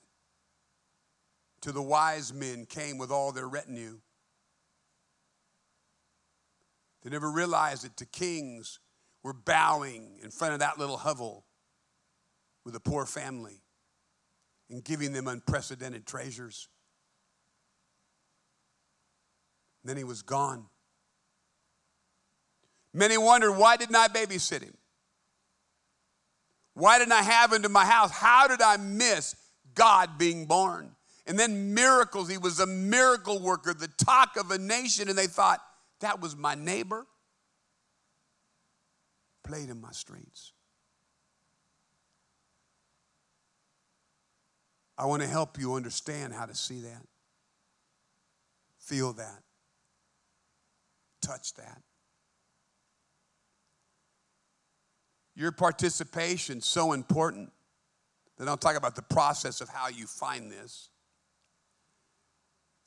till 1.60 1.72
the 1.72 1.82
wise 1.82 2.32
men 2.32 2.64
came 2.66 2.96
with 2.96 3.10
all 3.10 3.32
their 3.32 3.48
retinue. 3.48 3.98
They 7.02 7.10
never 7.10 7.30
realized 7.30 7.84
that 7.84 7.96
to 7.98 8.06
kings 8.06 8.78
were 9.22 9.32
bowing 9.32 10.18
in 10.22 10.30
front 10.30 10.54
of 10.54 10.60
that 10.60 10.78
little 10.78 10.96
hovel 10.96 11.44
with 12.64 12.74
a 12.76 12.80
poor 12.80 13.06
family 13.06 13.62
and 14.68 14.84
giving 14.84 15.12
them 15.12 15.26
unprecedented 15.26 16.06
treasures. 16.06 16.68
Then 19.82 19.96
he 19.96 20.04
was 20.04 20.22
gone. 20.22 20.66
Many 22.92 23.16
wondered, 23.16 23.52
why 23.52 23.76
didn't 23.76 23.96
I 23.96 24.08
babysit 24.08 24.62
him? 24.62 24.76
Why 26.74 26.98
didn't 26.98 27.12
I 27.12 27.22
have 27.22 27.52
him 27.52 27.62
to 27.62 27.68
my 27.68 27.84
house? 27.84 28.10
How 28.10 28.46
did 28.46 28.60
I 28.60 28.76
miss 28.76 29.36
God 29.74 30.18
being 30.18 30.46
born? 30.46 30.90
And 31.26 31.38
then 31.38 31.74
miracles. 31.74 32.28
He 32.28 32.38
was 32.38 32.60
a 32.60 32.66
miracle 32.66 33.40
worker, 33.40 33.72
the 33.72 33.88
talk 33.88 34.36
of 34.36 34.50
a 34.50 34.58
nation. 34.58 35.08
And 35.08 35.16
they 35.16 35.26
thought, 35.26 35.60
that 36.00 36.20
was 36.20 36.36
my 36.36 36.54
neighbor. 36.54 37.06
Played 39.42 39.70
in 39.70 39.80
my 39.80 39.92
streets. 39.92 40.52
I 44.98 45.06
want 45.06 45.22
to 45.22 45.28
help 45.28 45.58
you 45.58 45.74
understand 45.74 46.34
how 46.34 46.44
to 46.44 46.54
see 46.54 46.80
that, 46.82 47.06
feel 48.78 49.14
that, 49.14 49.42
touch 51.22 51.54
that. 51.54 51.80
Your 55.34 55.52
participation 55.52 56.60
so 56.60 56.92
important. 56.92 57.50
that 58.36 58.46
I'll 58.46 58.58
talk 58.58 58.76
about 58.76 58.94
the 58.94 59.02
process 59.02 59.62
of 59.62 59.70
how 59.70 59.88
you 59.88 60.06
find 60.06 60.52
this. 60.52 60.89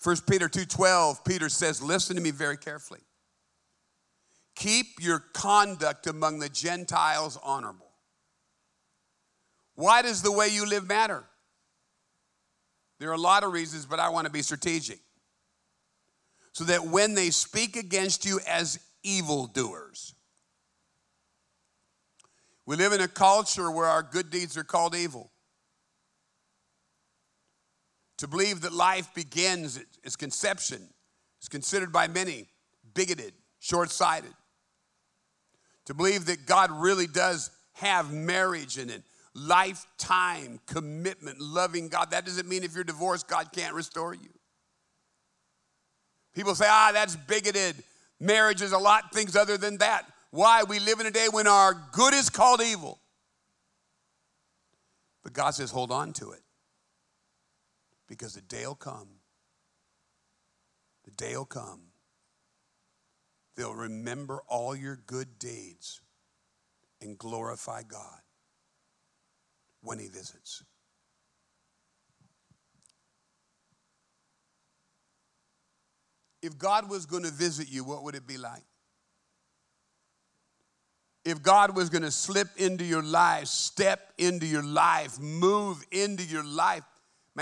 1 0.04 0.26
Peter 0.28 0.50
2:12, 0.50 1.24
Peter 1.24 1.48
says, 1.48 1.82
"Listen 1.82 2.18
to 2.18 2.22
me 2.22 2.32
very 2.32 2.58
carefully. 2.58 3.08
Keep 4.56 5.00
your 5.00 5.20
conduct 5.20 6.08
among 6.08 6.40
the 6.40 6.50
Gentiles 6.50 7.38
honorable." 7.38 7.98
Why 9.76 10.02
does 10.02 10.22
the 10.22 10.32
way 10.32 10.50
you 10.50 10.66
live 10.66 10.86
matter? 10.86 11.28
There 13.00 13.10
are 13.10 13.14
a 13.14 13.18
lot 13.18 13.44
of 13.44 13.54
reasons, 13.54 13.86
but 13.86 14.00
I 14.00 14.10
want 14.10 14.26
to 14.26 14.32
be 14.32 14.44
strategic. 14.44 15.02
So 16.52 16.66
that 16.66 16.86
when 16.86 17.16
they 17.16 17.32
speak 17.32 17.76
against 17.76 18.26
you 18.26 18.40
as 18.42 18.80
evildoers, 19.02 20.14
we 22.66 22.76
live 22.76 22.94
in 22.94 23.02
a 23.02 23.08
culture 23.08 23.72
where 23.72 23.88
our 23.88 24.04
good 24.04 24.30
deeds 24.30 24.56
are 24.56 24.64
called 24.64 24.96
evil. 24.96 25.33
To 28.18 28.28
believe 28.28 28.62
that 28.62 28.74
life 28.74 29.14
begins 29.14 29.78
at 29.78 29.86
its 30.04 30.16
conception 30.16 30.88
is 31.42 31.48
considered 31.48 31.92
by 31.92 32.08
many 32.08 32.48
bigoted, 32.94 33.34
short 33.60 33.92
sighted. 33.92 34.34
To 35.86 35.94
believe 35.94 36.26
that 36.26 36.46
God 36.46 36.72
really 36.72 37.08
does 37.08 37.52
have 37.74 38.14
marriage 38.14 38.78
in 38.78 38.90
it, 38.90 39.04
lifetime 39.34 40.60
commitment, 40.68 41.42
loving 41.42 41.90
God, 41.90 42.12
that 42.12 42.26
doesn't 42.26 42.48
mean 42.48 42.64
if 42.64 42.76
you're 42.76 42.84
divorced, 42.84 43.28
God 43.28 43.52
can't 43.52 43.74
restore 43.74 44.14
you. 44.14 44.30
People 46.34 46.56
say, 46.56 46.68
ah, 46.68 46.92
that's 46.94 47.16
bigoted. 47.16 47.76
Marriage 48.20 48.62
is 48.62 48.72
a 48.72 48.78
lot 48.78 49.14
things 49.14 49.36
other 49.36 49.58
than 49.58 49.78
that. 49.80 50.06
Why? 50.32 50.64
We 50.64 50.80
live 50.80 51.00
in 51.00 51.06
a 51.06 51.12
day 51.12 51.28
when 51.30 51.48
our 51.48 51.74
good 51.92 52.14
is 52.14 52.30
called 52.30 52.62
evil. 52.62 53.00
But 55.24 55.34
God 55.34 55.52
says, 55.52 55.72
hold 55.72 55.92
on 55.92 56.14
to 56.14 56.32
it. 56.32 56.43
Because 58.14 58.36
the 58.36 58.42
day 58.42 58.68
will 58.68 58.76
come. 58.76 59.08
The 61.04 61.10
day 61.10 61.36
will 61.36 61.46
come. 61.46 61.82
They'll 63.56 63.74
remember 63.74 64.44
all 64.48 64.76
your 64.76 65.00
good 65.08 65.40
deeds 65.40 66.00
and 67.02 67.18
glorify 67.18 67.82
God 67.82 68.20
when 69.82 69.98
He 69.98 70.10
visits. 70.10 70.64
If 76.44 76.60
God 76.60 76.88
was 76.88 77.08
going 77.08 77.24
to 77.24 77.32
visit 77.32 77.68
you, 77.68 77.84
what 77.84 78.04
would 78.04 78.14
it 78.14 78.28
be 78.28 78.38
like? 78.38 78.62
if 81.26 81.42
God 81.42 81.76
was 81.76 81.90
going 81.90 82.02
to 82.02 82.12
slip 82.12 82.50
into 82.58 82.84
your 82.84 83.02
life, 83.02 83.48
step 83.48 84.12
into 84.18 84.46
your 84.46 84.64
life, 84.64 85.20
move 85.20 85.86
into 85.92 86.24
your 86.24 86.44
life, 86.44 86.84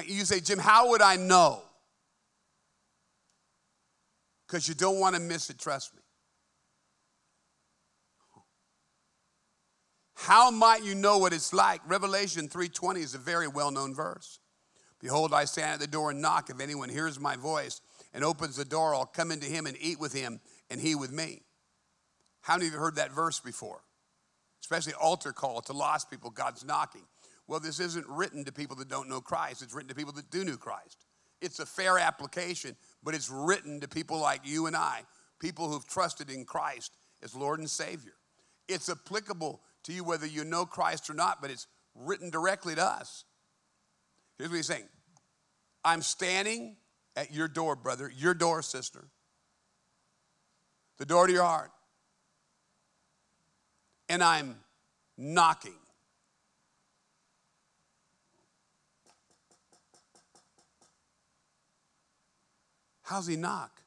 you 0.07 0.25
say, 0.25 0.39
Jim, 0.39 0.59
how 0.59 0.89
would 0.89 1.01
I 1.01 1.15
know? 1.17 1.61
Because 4.47 4.67
you 4.67 4.75
don't 4.75 4.99
want 4.99 5.15
to 5.15 5.21
miss 5.21 5.49
it, 5.49 5.59
trust 5.59 5.93
me. 5.95 6.01
How 10.15 10.51
might 10.51 10.83
you 10.83 10.93
know 10.93 11.17
what 11.17 11.33
it's 11.33 11.51
like? 11.51 11.81
Revelation 11.87 12.47
3:20 12.47 12.99
is 12.99 13.15
a 13.15 13.17
very 13.17 13.47
well-known 13.47 13.95
verse. 13.95 14.39
Behold, 14.99 15.33
I 15.33 15.45
stand 15.45 15.73
at 15.73 15.79
the 15.79 15.87
door 15.87 16.11
and 16.11 16.21
knock. 16.21 16.51
If 16.51 16.59
anyone 16.59 16.89
hears 16.89 17.19
my 17.19 17.35
voice 17.35 17.81
and 18.13 18.23
opens 18.23 18.55
the 18.55 18.65
door, 18.65 18.93
I'll 18.93 19.07
come 19.07 19.31
into 19.31 19.47
him 19.47 19.65
and 19.65 19.75
eat 19.79 19.99
with 19.99 20.13
him, 20.13 20.39
and 20.69 20.79
he 20.79 20.93
with 20.93 21.11
me. 21.11 21.41
How 22.41 22.55
many 22.55 22.67
of 22.67 22.73
you 22.73 22.79
heard 22.79 22.97
that 22.97 23.11
verse 23.11 23.39
before? 23.39 23.83
Especially 24.61 24.93
altar 24.93 25.33
call 25.33 25.61
to 25.61 25.73
lost 25.73 26.11
people, 26.11 26.29
God's 26.29 26.63
knocking. 26.63 27.07
Well, 27.51 27.59
this 27.59 27.81
isn't 27.81 28.07
written 28.07 28.45
to 28.45 28.53
people 28.53 28.77
that 28.77 28.87
don't 28.87 29.09
know 29.09 29.19
Christ, 29.19 29.61
it's 29.61 29.73
written 29.73 29.89
to 29.89 29.95
people 29.95 30.13
that 30.13 30.31
do 30.31 30.45
know 30.45 30.55
Christ. 30.55 31.03
It's 31.41 31.59
a 31.59 31.65
fair 31.65 31.99
application, 31.99 32.77
but 33.03 33.13
it's 33.13 33.29
written 33.29 33.81
to 33.81 33.89
people 33.89 34.19
like 34.19 34.39
you 34.45 34.67
and 34.67 34.75
I, 34.75 35.01
people 35.37 35.69
who've 35.69 35.85
trusted 35.85 36.29
in 36.29 36.45
Christ 36.45 36.93
as 37.21 37.35
Lord 37.35 37.59
and 37.59 37.69
Savior. 37.69 38.13
It's 38.69 38.87
applicable 38.87 39.59
to 39.83 39.91
you 39.91 40.05
whether 40.05 40.25
you 40.25 40.45
know 40.45 40.65
Christ 40.65 41.09
or 41.09 41.13
not, 41.13 41.41
but 41.41 41.51
it's 41.51 41.67
written 41.93 42.29
directly 42.29 42.73
to 42.75 42.85
us. 42.85 43.25
Here's 44.37 44.49
what 44.49 44.55
he's 44.55 44.67
saying 44.67 44.87
I'm 45.83 46.03
standing 46.03 46.77
at 47.17 47.33
your 47.33 47.49
door, 47.49 47.75
brother, 47.75 48.09
your 48.15 48.33
door, 48.33 48.61
sister, 48.61 49.09
the 50.99 51.05
door 51.05 51.27
to 51.27 51.33
your 51.33 51.43
heart 51.43 51.71
and 54.07 54.23
I'm 54.23 54.55
knocking. 55.17 55.80
How's 63.11 63.27
he 63.27 63.35
knock? 63.35 63.81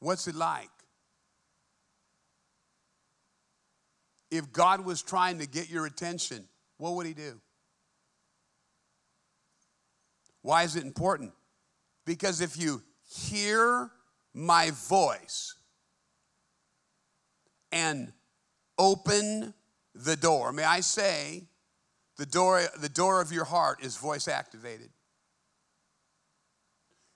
What's 0.00 0.26
it 0.26 0.34
like? 0.34 0.68
If 4.28 4.52
God 4.52 4.84
was 4.84 5.02
trying 5.02 5.38
to 5.38 5.46
get 5.46 5.70
your 5.70 5.86
attention, 5.86 6.48
what 6.78 6.94
would 6.94 7.06
he 7.06 7.14
do? 7.14 7.40
Why 10.42 10.64
is 10.64 10.74
it 10.74 10.82
important? 10.82 11.32
Because 12.04 12.40
if 12.40 12.56
you 12.56 12.82
hear 13.08 13.92
my 14.34 14.72
voice 14.72 15.54
and 17.70 18.12
open 18.76 19.54
the 19.94 20.16
door, 20.16 20.52
may 20.52 20.64
I 20.64 20.80
say, 20.80 21.44
the 22.16 22.26
door, 22.26 22.62
the 22.80 22.88
door 22.88 23.20
of 23.20 23.30
your 23.30 23.44
heart 23.44 23.78
is 23.80 23.96
voice 23.96 24.26
activated. 24.26 24.90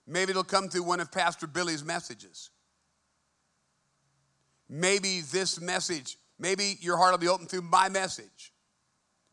Maybe 0.09 0.31
it'll 0.31 0.43
come 0.43 0.69
through 0.69 0.83
one 0.83 0.99
of 0.99 1.11
Pastor 1.11 1.45
Billy's 1.45 1.85
messages. 1.85 2.49
Maybe 4.67 5.21
this 5.21 5.61
message, 5.61 6.17
maybe 6.39 6.77
your 6.81 6.97
heart 6.97 7.11
will 7.11 7.19
be 7.19 7.27
open 7.27 7.45
through 7.45 7.61
my 7.61 7.89
message, 7.89 8.51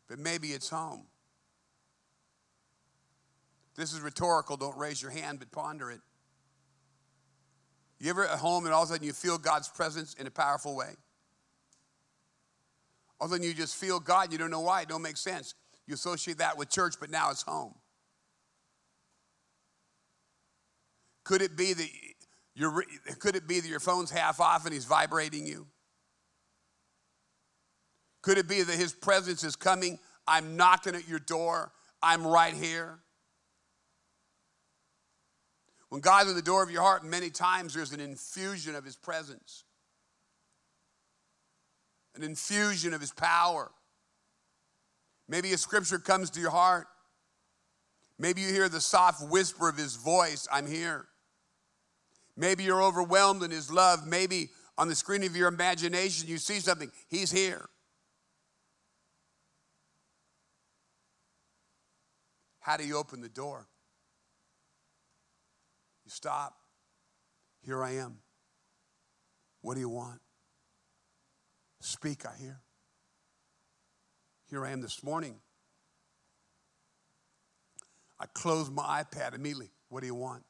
but 0.07 0.19
maybe 0.19 0.49
it's 0.49 0.69
home. 0.69 1.05
This 3.75 3.91
is 3.91 4.01
rhetorical, 4.01 4.55
don't 4.55 4.77
raise 4.77 5.01
your 5.01 5.09
hand, 5.09 5.39
but 5.39 5.51
ponder 5.51 5.89
it. 5.89 6.01
You 7.99 8.11
ever 8.11 8.27
at 8.27 8.37
home 8.37 8.65
and 8.65 8.73
all 8.73 8.83
of 8.83 8.89
a 8.89 8.93
sudden 8.93 9.05
you 9.05 9.13
feel 9.13 9.39
God's 9.39 9.69
presence 9.69 10.13
in 10.13 10.27
a 10.27 10.31
powerful 10.31 10.75
way? 10.75 10.93
All 13.19 13.25
of 13.25 13.31
a 13.31 13.35
sudden 13.35 13.47
you 13.47 13.55
just 13.55 13.75
feel 13.75 13.99
God, 13.99 14.25
and 14.25 14.33
you 14.33 14.37
don't 14.37 14.51
know 14.51 14.61
why, 14.61 14.81
it 14.83 14.89
don't 14.89 15.01
make 15.01 15.17
sense. 15.17 15.55
You 15.87 15.95
associate 15.95 16.37
that 16.37 16.55
with 16.55 16.69
church, 16.69 16.95
but 16.99 17.09
now 17.09 17.31
it's 17.31 17.41
home. 17.41 17.73
Could 21.27 21.41
it 21.41 21.57
be 21.57 21.73
that 21.73 21.89
your, 22.55 22.85
could 23.19 23.35
it 23.35 23.49
be 23.49 23.59
that 23.59 23.67
your 23.67 23.81
phone's 23.81 24.09
half 24.09 24.39
off 24.39 24.63
and 24.63 24.73
he's 24.73 24.85
vibrating 24.85 25.45
you? 25.45 25.67
Could 28.21 28.37
it 28.37 28.47
be 28.47 28.61
that 28.61 28.75
his 28.75 28.93
presence 28.93 29.43
is 29.43 29.57
coming? 29.57 29.99
I'm 30.25 30.55
knocking 30.55 30.95
at 30.95 31.05
your 31.05 31.19
door. 31.19 31.73
I'm 32.01 32.25
right 32.25 32.53
here. 32.53 32.99
When 35.89 35.99
God's 35.99 36.29
in 36.29 36.37
the 36.37 36.41
door 36.41 36.63
of 36.63 36.71
your 36.71 36.81
heart, 36.81 37.03
many 37.03 37.29
times 37.29 37.73
there's 37.73 37.91
an 37.91 37.99
infusion 37.99 38.73
of 38.73 38.85
his 38.85 38.95
presence, 38.95 39.65
an 42.15 42.23
infusion 42.23 42.93
of 42.93 43.01
his 43.01 43.11
power. 43.11 43.69
Maybe 45.27 45.51
a 45.51 45.57
scripture 45.57 45.99
comes 45.99 46.29
to 46.29 46.39
your 46.39 46.51
heart. 46.51 46.87
Maybe 48.17 48.39
you 48.39 48.47
hear 48.47 48.69
the 48.69 48.79
soft 48.79 49.29
whisper 49.29 49.67
of 49.67 49.75
his 49.75 49.97
voice, 49.97 50.47
I'm 50.49 50.67
here. 50.67 51.05
Maybe 52.37 52.63
you're 52.63 52.83
overwhelmed 52.83 53.43
in 53.43 53.51
His 53.51 53.71
love. 53.71 54.05
Maybe 54.05 54.49
on 54.77 54.87
the 54.87 54.95
screen 54.95 55.23
of 55.23 55.35
your 55.35 55.47
imagination 55.47 56.27
you 56.27 56.37
see 56.37 56.59
something. 56.59 56.91
He's 57.09 57.31
here. 57.31 57.67
How 62.59 62.77
do 62.77 62.85
you 62.85 62.97
open 62.97 63.21
the 63.21 63.29
door? 63.29 63.67
You 66.05 66.11
stop. 66.11 66.53
Here 67.65 67.83
I 67.83 67.95
am. 67.95 68.19
What 69.61 69.73
do 69.73 69.79
you 69.79 69.89
want? 69.89 70.19
Speak, 71.81 72.25
I 72.25 72.35
hear. 72.39 72.59
Here 74.49 74.65
I 74.65 74.71
am 74.71 74.81
this 74.81 75.03
morning. 75.03 75.35
I 78.19 78.25
close 78.33 78.69
my 78.69 79.03
iPad 79.03 79.35
immediately. 79.35 79.71
What 79.89 80.01
do 80.01 80.07
you 80.07 80.15
want? 80.15 80.43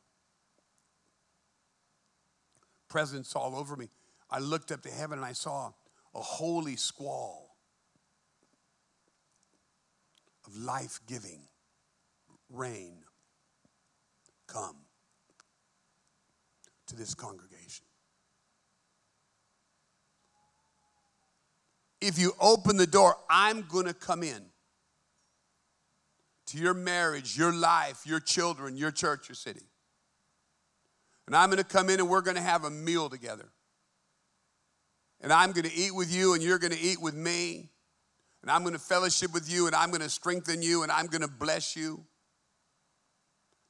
Presence 2.89 3.35
all 3.35 3.55
over 3.55 3.75
me. 3.75 3.89
I 4.29 4.39
looked 4.39 4.71
up 4.71 4.81
to 4.83 4.89
heaven 4.89 5.19
and 5.19 5.25
I 5.25 5.33
saw 5.33 5.71
a 6.13 6.19
holy 6.19 6.75
squall 6.75 7.57
of 10.45 10.57
life 10.57 10.99
giving 11.07 11.41
rain 12.49 13.03
come 14.47 14.77
to 16.87 16.95
this 16.95 17.13
congregation. 17.13 17.85
If 21.99 22.17
you 22.17 22.33
open 22.39 22.77
the 22.77 22.87
door, 22.87 23.15
I'm 23.29 23.63
going 23.63 23.87
to 23.87 23.93
come 23.93 24.23
in 24.23 24.45
to 26.47 26.57
your 26.57 26.73
marriage, 26.73 27.37
your 27.37 27.53
life, 27.53 28.05
your 28.05 28.19
children, 28.19 28.77
your 28.77 28.91
church, 28.91 29.27
your 29.27 29.35
city. 29.35 29.65
And 31.27 31.35
I'm 31.35 31.49
going 31.49 31.57
to 31.57 31.63
come 31.63 31.89
in 31.89 31.99
and 31.99 32.09
we're 32.09 32.21
going 32.21 32.37
to 32.37 32.41
have 32.41 32.63
a 32.63 32.69
meal 32.69 33.09
together. 33.09 33.49
And 35.21 35.33
I'm 35.33 35.51
going 35.51 35.65
to 35.65 35.73
eat 35.73 35.93
with 35.93 36.13
you 36.13 36.33
and 36.33 36.41
you're 36.41 36.59
going 36.59 36.71
to 36.71 36.79
eat 36.79 37.01
with 37.01 37.13
me. 37.13 37.69
And 38.41 38.49
I'm 38.49 38.61
going 38.61 38.73
to 38.73 38.79
fellowship 38.79 39.33
with 39.33 39.51
you 39.51 39.67
and 39.67 39.75
I'm 39.75 39.89
going 39.89 40.01
to 40.01 40.09
strengthen 40.09 40.61
you 40.61 40.83
and 40.83 40.91
I'm 40.91 41.07
going 41.07 41.21
to 41.21 41.27
bless 41.27 41.75
you. 41.75 42.05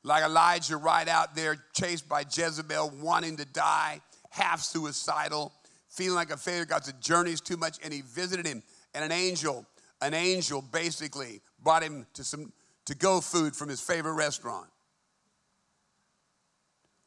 Like 0.04 0.24
Elijah, 0.24 0.78
right 0.78 1.08
out 1.08 1.36
there, 1.36 1.58
chased 1.74 2.08
by 2.08 2.22
Jezebel, 2.22 2.94
wanting 3.02 3.38
to 3.38 3.46
die, 3.46 4.02
half 4.30 4.62
suicidal, 4.62 5.52
feeling 5.90 6.16
like 6.16 6.30
a 6.30 6.38
failure. 6.38 6.66
God's 6.66 6.94
journey's 6.94 7.42
too 7.42 7.58
much. 7.58 7.80
And 7.84 7.92
he 7.92 8.02
visited 8.02 8.46
him. 8.46 8.62
And 8.94 9.04
an 9.04 9.12
angel, 9.12 9.66
an 10.02 10.14
angel 10.14 10.62
basically 10.62 11.42
brought 11.64 11.82
him 11.82 12.06
to 12.14 12.24
some 12.24 12.54
to 12.86 12.96
go 12.96 13.20
food 13.20 13.56
from 13.56 13.68
his 13.68 13.82
favorite 13.82 14.14
restaurant 14.14 14.68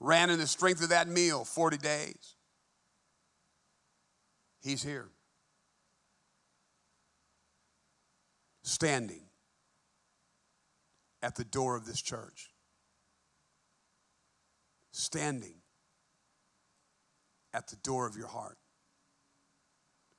ran 0.00 0.30
in 0.30 0.38
the 0.38 0.46
strength 0.46 0.82
of 0.82 0.88
that 0.88 1.06
meal 1.06 1.44
40 1.44 1.76
days. 1.76 2.34
He's 4.62 4.82
here. 4.82 5.08
Standing 8.62 9.22
at 11.22 11.36
the 11.36 11.44
door 11.44 11.76
of 11.76 11.86
this 11.86 12.00
church. 12.00 12.50
Standing 14.92 15.54
at 17.52 17.68
the 17.68 17.76
door 17.76 18.06
of 18.06 18.16
your 18.16 18.28
heart. 18.28 18.58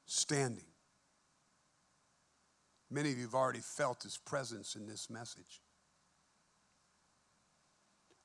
Standing. 0.05 0.65
Many 2.89 3.11
of 3.11 3.17
you 3.17 3.23
have 3.23 3.35
already 3.35 3.59
felt 3.59 4.03
his 4.03 4.17
presence 4.17 4.75
in 4.75 4.85
this 4.85 5.09
message. 5.09 5.61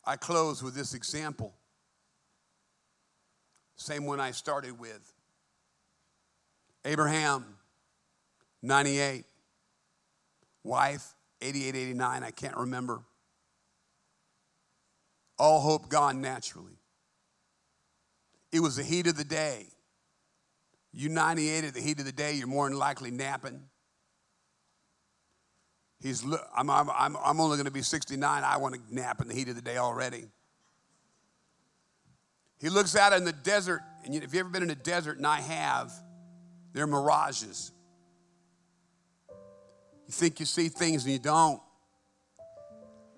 I 0.06 0.16
close 0.16 0.62
with 0.62 0.74
this 0.74 0.94
example. 0.94 1.54
Same 3.76 4.06
one 4.06 4.20
I 4.20 4.30
started 4.30 4.78
with. 4.78 5.12
Abraham, 6.84 7.44
98. 8.62 9.24
Wife, 10.62 11.14
88, 11.42 11.76
89, 11.76 12.22
I 12.22 12.30
can't 12.30 12.56
remember. 12.56 13.02
All 15.38 15.60
hope 15.60 15.88
gone 15.88 16.20
naturally. 16.20 16.78
It 18.52 18.60
was 18.60 18.76
the 18.76 18.82
heat 18.82 19.06
of 19.06 19.16
the 19.16 19.24
day. 19.24 19.66
You 20.92 21.08
98 21.08 21.64
at 21.64 21.74
the 21.74 21.80
heat 21.80 21.98
of 21.98 22.06
the 22.06 22.12
day, 22.12 22.32
you're 22.34 22.46
more 22.46 22.68
than 22.68 22.78
likely 22.78 23.10
napping. 23.10 23.60
He's, 26.00 26.24
I'm, 26.54 26.68
I'm, 26.70 27.16
I'm 27.16 27.40
only 27.40 27.56
going 27.56 27.66
to 27.66 27.70
be 27.70 27.82
69. 27.82 28.44
I 28.44 28.56
want 28.58 28.74
to 28.74 28.94
nap 28.94 29.20
in 29.22 29.28
the 29.28 29.34
heat 29.34 29.48
of 29.48 29.56
the 29.56 29.62
day 29.62 29.78
already. 29.78 30.24
He 32.58 32.68
looks 32.68 32.96
out 32.96 33.12
in 33.12 33.24
the 33.24 33.32
desert, 33.32 33.82
and 34.04 34.14
if 34.14 34.22
you've 34.22 34.36
ever 34.36 34.48
been 34.48 34.62
in 34.62 34.70
a 34.70 34.74
desert, 34.74 35.18
and 35.18 35.26
I 35.26 35.40
have, 35.40 35.92
there 36.72 36.84
are 36.84 36.86
mirages. 36.86 37.72
You 40.06 40.12
think 40.12 40.40
you 40.40 40.46
see 40.46 40.68
things 40.68 41.04
and 41.04 41.12
you 41.12 41.18
don't. 41.18 41.60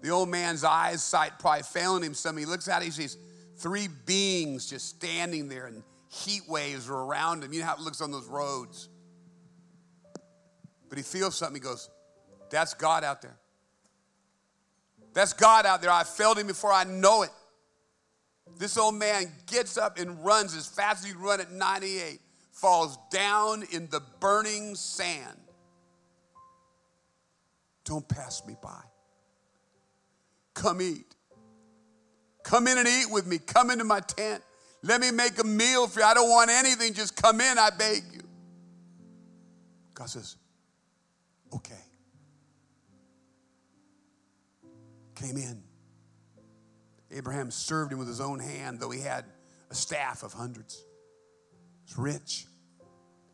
The 0.00 0.10
old 0.10 0.28
man's 0.28 0.64
eyesight 0.64 1.38
probably 1.38 1.62
failing 1.62 2.02
him 2.02 2.14
some. 2.14 2.36
He 2.36 2.46
looks 2.46 2.68
out, 2.68 2.82
he 2.82 2.90
sees 2.90 3.16
three 3.56 3.88
beings 4.06 4.70
just 4.70 4.88
standing 4.88 5.48
there, 5.48 5.66
and 5.66 5.82
heat 6.08 6.42
waves 6.48 6.88
are 6.88 6.94
around 6.94 7.44
him. 7.44 7.52
You 7.52 7.60
know 7.60 7.66
how 7.66 7.74
it 7.74 7.80
looks 7.80 8.00
on 8.00 8.10
those 8.10 8.26
roads. 8.26 8.88
But 10.88 10.98
he 10.98 11.04
feels 11.04 11.36
something. 11.36 11.60
He 11.60 11.60
goes, 11.60 11.90
that's 12.50 12.74
God 12.74 13.04
out 13.04 13.22
there. 13.22 13.36
That's 15.14 15.32
God 15.32 15.66
out 15.66 15.82
there. 15.82 15.90
I 15.90 16.04
felt 16.04 16.38
him 16.38 16.46
before 16.46 16.72
I 16.72 16.84
know 16.84 17.22
it. 17.22 17.30
This 18.56 18.76
old 18.76 18.94
man 18.94 19.32
gets 19.46 19.76
up 19.76 19.98
and 19.98 20.24
runs 20.24 20.56
as 20.56 20.66
fast 20.66 21.04
as 21.04 21.10
he 21.10 21.16
run 21.16 21.40
at 21.40 21.52
98, 21.52 22.20
falls 22.52 22.98
down 23.10 23.64
in 23.72 23.88
the 23.90 24.00
burning 24.20 24.74
sand. 24.74 25.38
Don't 27.84 28.06
pass 28.08 28.42
me 28.46 28.56
by. 28.62 28.82
Come 30.54 30.82
eat. 30.82 31.14
Come 32.42 32.66
in 32.66 32.78
and 32.78 32.88
eat 32.88 33.10
with 33.10 33.26
me. 33.26 33.38
Come 33.38 33.70
into 33.70 33.84
my 33.84 34.00
tent. 34.00 34.42
Let 34.82 35.00
me 35.00 35.10
make 35.10 35.38
a 35.38 35.44
meal 35.44 35.86
for 35.86 36.00
you. 36.00 36.06
I 36.06 36.14
don't 36.14 36.30
want 36.30 36.50
anything. 36.50 36.94
Just 36.94 37.20
come 37.20 37.40
in, 37.40 37.58
I 37.58 37.70
beg 37.70 38.02
you. 38.12 38.20
God 39.94 40.08
says, 40.08 40.36
okay. 41.52 41.74
Came 45.20 45.36
in, 45.36 45.62
Abraham 47.10 47.50
served 47.50 47.92
him 47.92 47.98
with 47.98 48.08
his 48.08 48.20
own 48.20 48.38
hand, 48.38 48.80
though 48.80 48.90
he 48.90 49.00
had 49.00 49.24
a 49.70 49.74
staff 49.74 50.22
of 50.22 50.32
hundreds. 50.32 50.84
He 51.86 51.94
was 51.94 51.98
rich. 51.98 52.46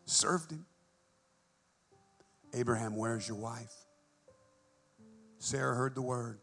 Served 0.07 0.53
him. 0.53 0.67
Abraham, 2.53 2.97
where's 2.97 3.27
your 3.27 3.37
wife? 3.37 3.73
Sarah 5.39 5.75
heard 5.75 5.95
the 5.95 6.03
word. 6.03 6.39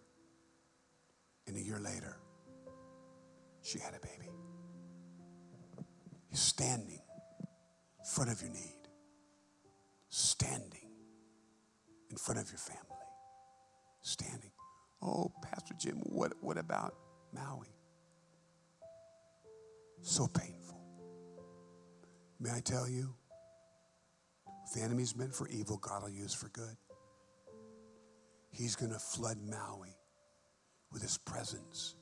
And 1.48 1.56
a 1.56 1.62
year 1.62 1.80
later, 1.80 2.18
she 3.62 3.80
had 3.80 3.94
a 3.94 4.00
baby. 4.00 4.30
He's 6.30 6.40
standing 6.40 7.02
in 8.00 8.06
front 8.06 8.32
of 8.32 8.42
your 8.42 8.52
need, 8.52 8.88
standing 10.10 10.90
in 12.10 12.18
front 12.18 12.40
of 12.40 12.50
your 12.50 12.60
family, 12.60 13.06
standing. 14.02 14.51
Oh, 15.02 15.32
Pastor 15.42 15.74
Jim, 15.80 15.96
what, 16.04 16.34
what 16.42 16.58
about 16.58 16.96
Maui? 17.34 17.68
So 20.02 20.28
painful. 20.28 20.80
May 22.40 22.52
I 22.52 22.60
tell 22.60 22.88
you, 22.88 23.14
if 24.66 24.74
the 24.74 24.82
enemy's 24.82 25.16
meant 25.16 25.34
for 25.34 25.48
evil, 25.48 25.78
God 25.78 26.04
will 26.04 26.10
use 26.10 26.34
for 26.34 26.50
good. 26.50 26.76
He's 28.52 28.76
going 28.76 28.92
to 28.92 29.00
flood 29.00 29.38
Maui 29.44 29.96
with 30.92 31.02
his 31.02 31.18
presence 31.18 31.96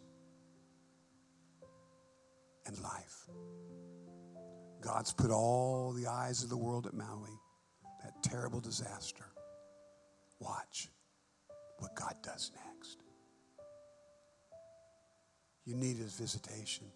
and 2.66 2.80
life. 2.82 3.28
God's 4.82 5.14
put 5.14 5.30
all 5.30 5.94
the 5.94 6.08
eyes 6.08 6.44
of 6.44 6.50
the 6.50 6.58
world 6.58 6.88
at 6.88 6.94
Maui, 6.94 7.38
that 8.04 8.24
terrible 8.24 8.60
disaster. 8.60 9.26
Watch 10.40 10.90
what 11.80 11.96
God 11.96 12.16
does 12.22 12.52
next. 12.56 12.98
You 15.66 15.76
need 15.76 15.98
his 15.98 16.14
visitation. 16.14 16.88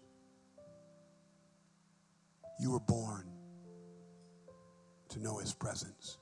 You 2.60 2.72
were 2.72 2.80
born 2.80 3.26
to 5.10 5.20
know 5.20 5.38
his 5.38 5.52
presence. 5.52 6.18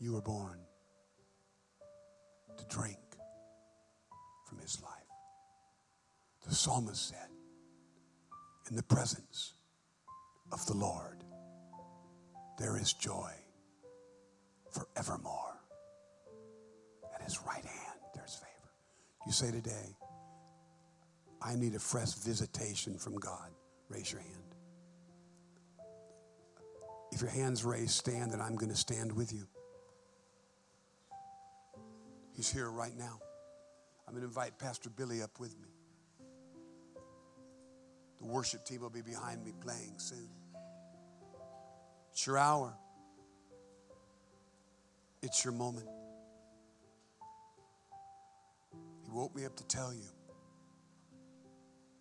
You 0.00 0.14
were 0.14 0.22
born 0.22 0.58
to 2.56 2.64
drink 2.66 2.98
from 4.48 4.58
his 4.58 4.80
life. 4.82 4.90
The 6.48 6.54
psalmist 6.54 7.08
said, 7.08 7.28
In 8.68 8.76
the 8.76 8.82
presence 8.82 9.54
of 10.50 10.64
the 10.66 10.74
Lord, 10.74 11.22
there 12.58 12.76
is 12.76 12.92
joy 12.92 13.32
forevermore. 14.70 15.61
His 17.32 17.40
right 17.46 17.64
hand, 17.64 17.98
there's 18.14 18.34
favor. 18.34 18.70
You 19.26 19.32
say 19.32 19.50
today, 19.50 19.96
I 21.40 21.54
need 21.54 21.74
a 21.74 21.78
fresh 21.78 22.12
visitation 22.12 22.98
from 22.98 23.16
God. 23.16 23.48
Raise 23.88 24.12
your 24.12 24.20
hand. 24.20 24.54
If 27.10 27.22
your 27.22 27.30
hand's 27.30 27.64
raised, 27.64 27.92
stand, 27.92 28.32
and 28.32 28.42
I'm 28.42 28.56
going 28.56 28.68
to 28.70 28.76
stand 28.76 29.16
with 29.16 29.32
you. 29.32 29.46
He's 32.36 32.52
here 32.52 32.70
right 32.70 32.94
now. 32.98 33.18
I'm 34.06 34.12
going 34.12 34.24
to 34.24 34.28
invite 34.28 34.58
Pastor 34.58 34.90
Billy 34.90 35.22
up 35.22 35.40
with 35.40 35.58
me. 35.58 35.68
The 38.20 38.26
worship 38.26 38.66
team 38.66 38.82
will 38.82 38.90
be 38.90 39.00
behind 39.00 39.42
me 39.42 39.52
playing 39.58 39.94
soon. 39.96 40.28
It's 42.10 42.26
your 42.26 42.36
hour, 42.36 42.74
it's 45.22 45.42
your 45.46 45.54
moment. 45.54 45.88
Woke 49.12 49.34
me 49.36 49.44
up 49.44 49.54
to 49.56 49.66
tell 49.66 49.92
you, 49.92 50.08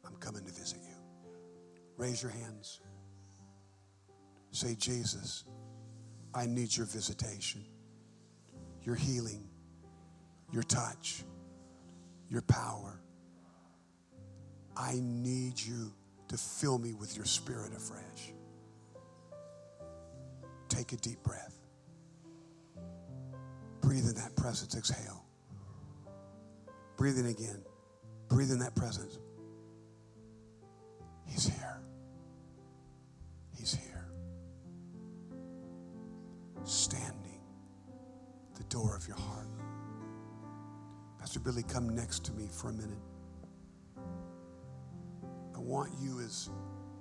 I'm 0.06 0.16
coming 0.16 0.46
to 0.46 0.52
visit 0.52 0.80
you. 0.82 0.96
Raise 1.98 2.24
your 2.24 2.32
hands. 2.32 2.80
Say, 4.52 4.76
Jesus, 4.76 5.44
I 6.34 6.46
need 6.46 6.76
your 6.76 6.86
visitation, 6.86 7.66
your 8.82 8.96
healing, 8.96 9.48
your 10.52 10.64
touch, 10.64 11.24
your 12.30 12.42
power. 12.44 13.02
I 14.76 15.00
need 15.02 15.60
you 15.60 15.94
to 16.30 16.38
fill 16.38 16.78
me 16.78 16.94
with 16.94 17.16
your 17.16 17.26
spirit 17.26 17.74
afresh. 17.76 18.34
Take 20.70 20.94
a 20.94 20.98
deep 20.98 21.22
breath. 21.24 21.60
Breathe 23.82 24.06
in 24.06 24.16
that 24.16 24.36
presence. 24.38 24.76
Exhale. 24.76 25.26
Breathe 26.98 27.18
in 27.18 27.28
again. 27.28 27.64
Breathe 28.30 28.52
in 28.52 28.60
that 28.60 28.76
presence. 28.76 29.18
He's 31.26 31.48
here. 31.48 31.82
He's 33.58 33.74
here. 33.74 34.08
Standing 36.64 37.42
the 38.56 38.64
door 38.66 38.96
of 38.96 39.08
your 39.08 39.18
heart. 39.18 39.48
Pastor 41.20 41.40
Billy, 41.40 41.64
come 41.64 41.90
next 41.96 42.26
to 42.26 42.32
me 42.34 42.48
for 42.52 42.70
a 42.70 42.74
minute. 42.74 42.98
I 45.56 45.60
want 45.60 45.92
you, 46.02 46.20
as 46.20 46.50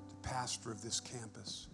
the 0.08 0.16
pastor 0.28 0.70
of 0.70 0.82
this 0.82 1.00
campus, 1.00 1.68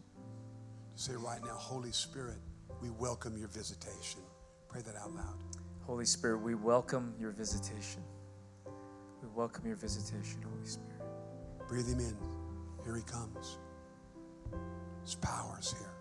to 0.97 1.03
say 1.03 1.13
right 1.15 1.43
now, 1.43 1.55
Holy 1.55 1.93
Spirit, 1.93 2.39
we 2.81 2.91
welcome 2.91 3.37
your 3.37 3.49
visitation. 3.49 4.21
Pray 4.69 4.83
that 4.83 4.97
out 4.97 5.13
loud. 5.13 5.46
Holy 5.87 6.05
Spirit, 6.05 6.39
we 6.39 6.57
welcome 6.57 7.15
your 7.17 7.31
visitation. 7.31 8.03
We 9.23 9.29
welcome 9.37 9.65
your 9.65 9.77
visitation, 9.77 10.43
Holy 10.43 10.67
Spirit. 10.67 11.01
Breathe 11.69 11.87
him 11.87 12.01
in. 12.01 12.17
Here 12.85 12.97
he 12.97 13.03
comes. 13.03 13.59
His 15.05 15.15
power 15.15 15.57
is 15.61 15.73
here. 15.73 15.95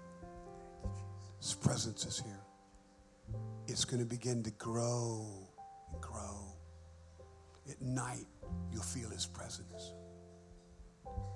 His 1.40 1.54
presence 1.54 2.04
is 2.04 2.20
here. 2.20 2.42
It's 3.68 3.86
going 3.86 4.00
to 4.00 4.10
begin 4.10 4.42
to 4.44 4.52
grow 4.52 5.28
and 5.92 6.02
grow. 6.02 6.42
At 7.70 7.80
night, 7.80 8.26
you'll 8.72 8.82
feel 8.82 9.10
his 9.10 9.28
presence. 9.28 9.94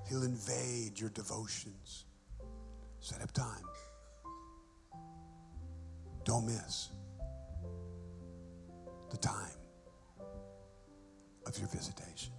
He'll 0.08 0.24
invade 0.24 1.00
your 1.00 1.12
devotions. 1.12 2.06
Set 3.00 3.22
up 3.22 3.32
time. 3.32 3.64
Don't 6.24 6.48
miss 6.48 6.90
the 9.10 9.18
time 9.18 9.58
of 11.46 11.58
your 11.58 11.68
visitation. 11.68 12.39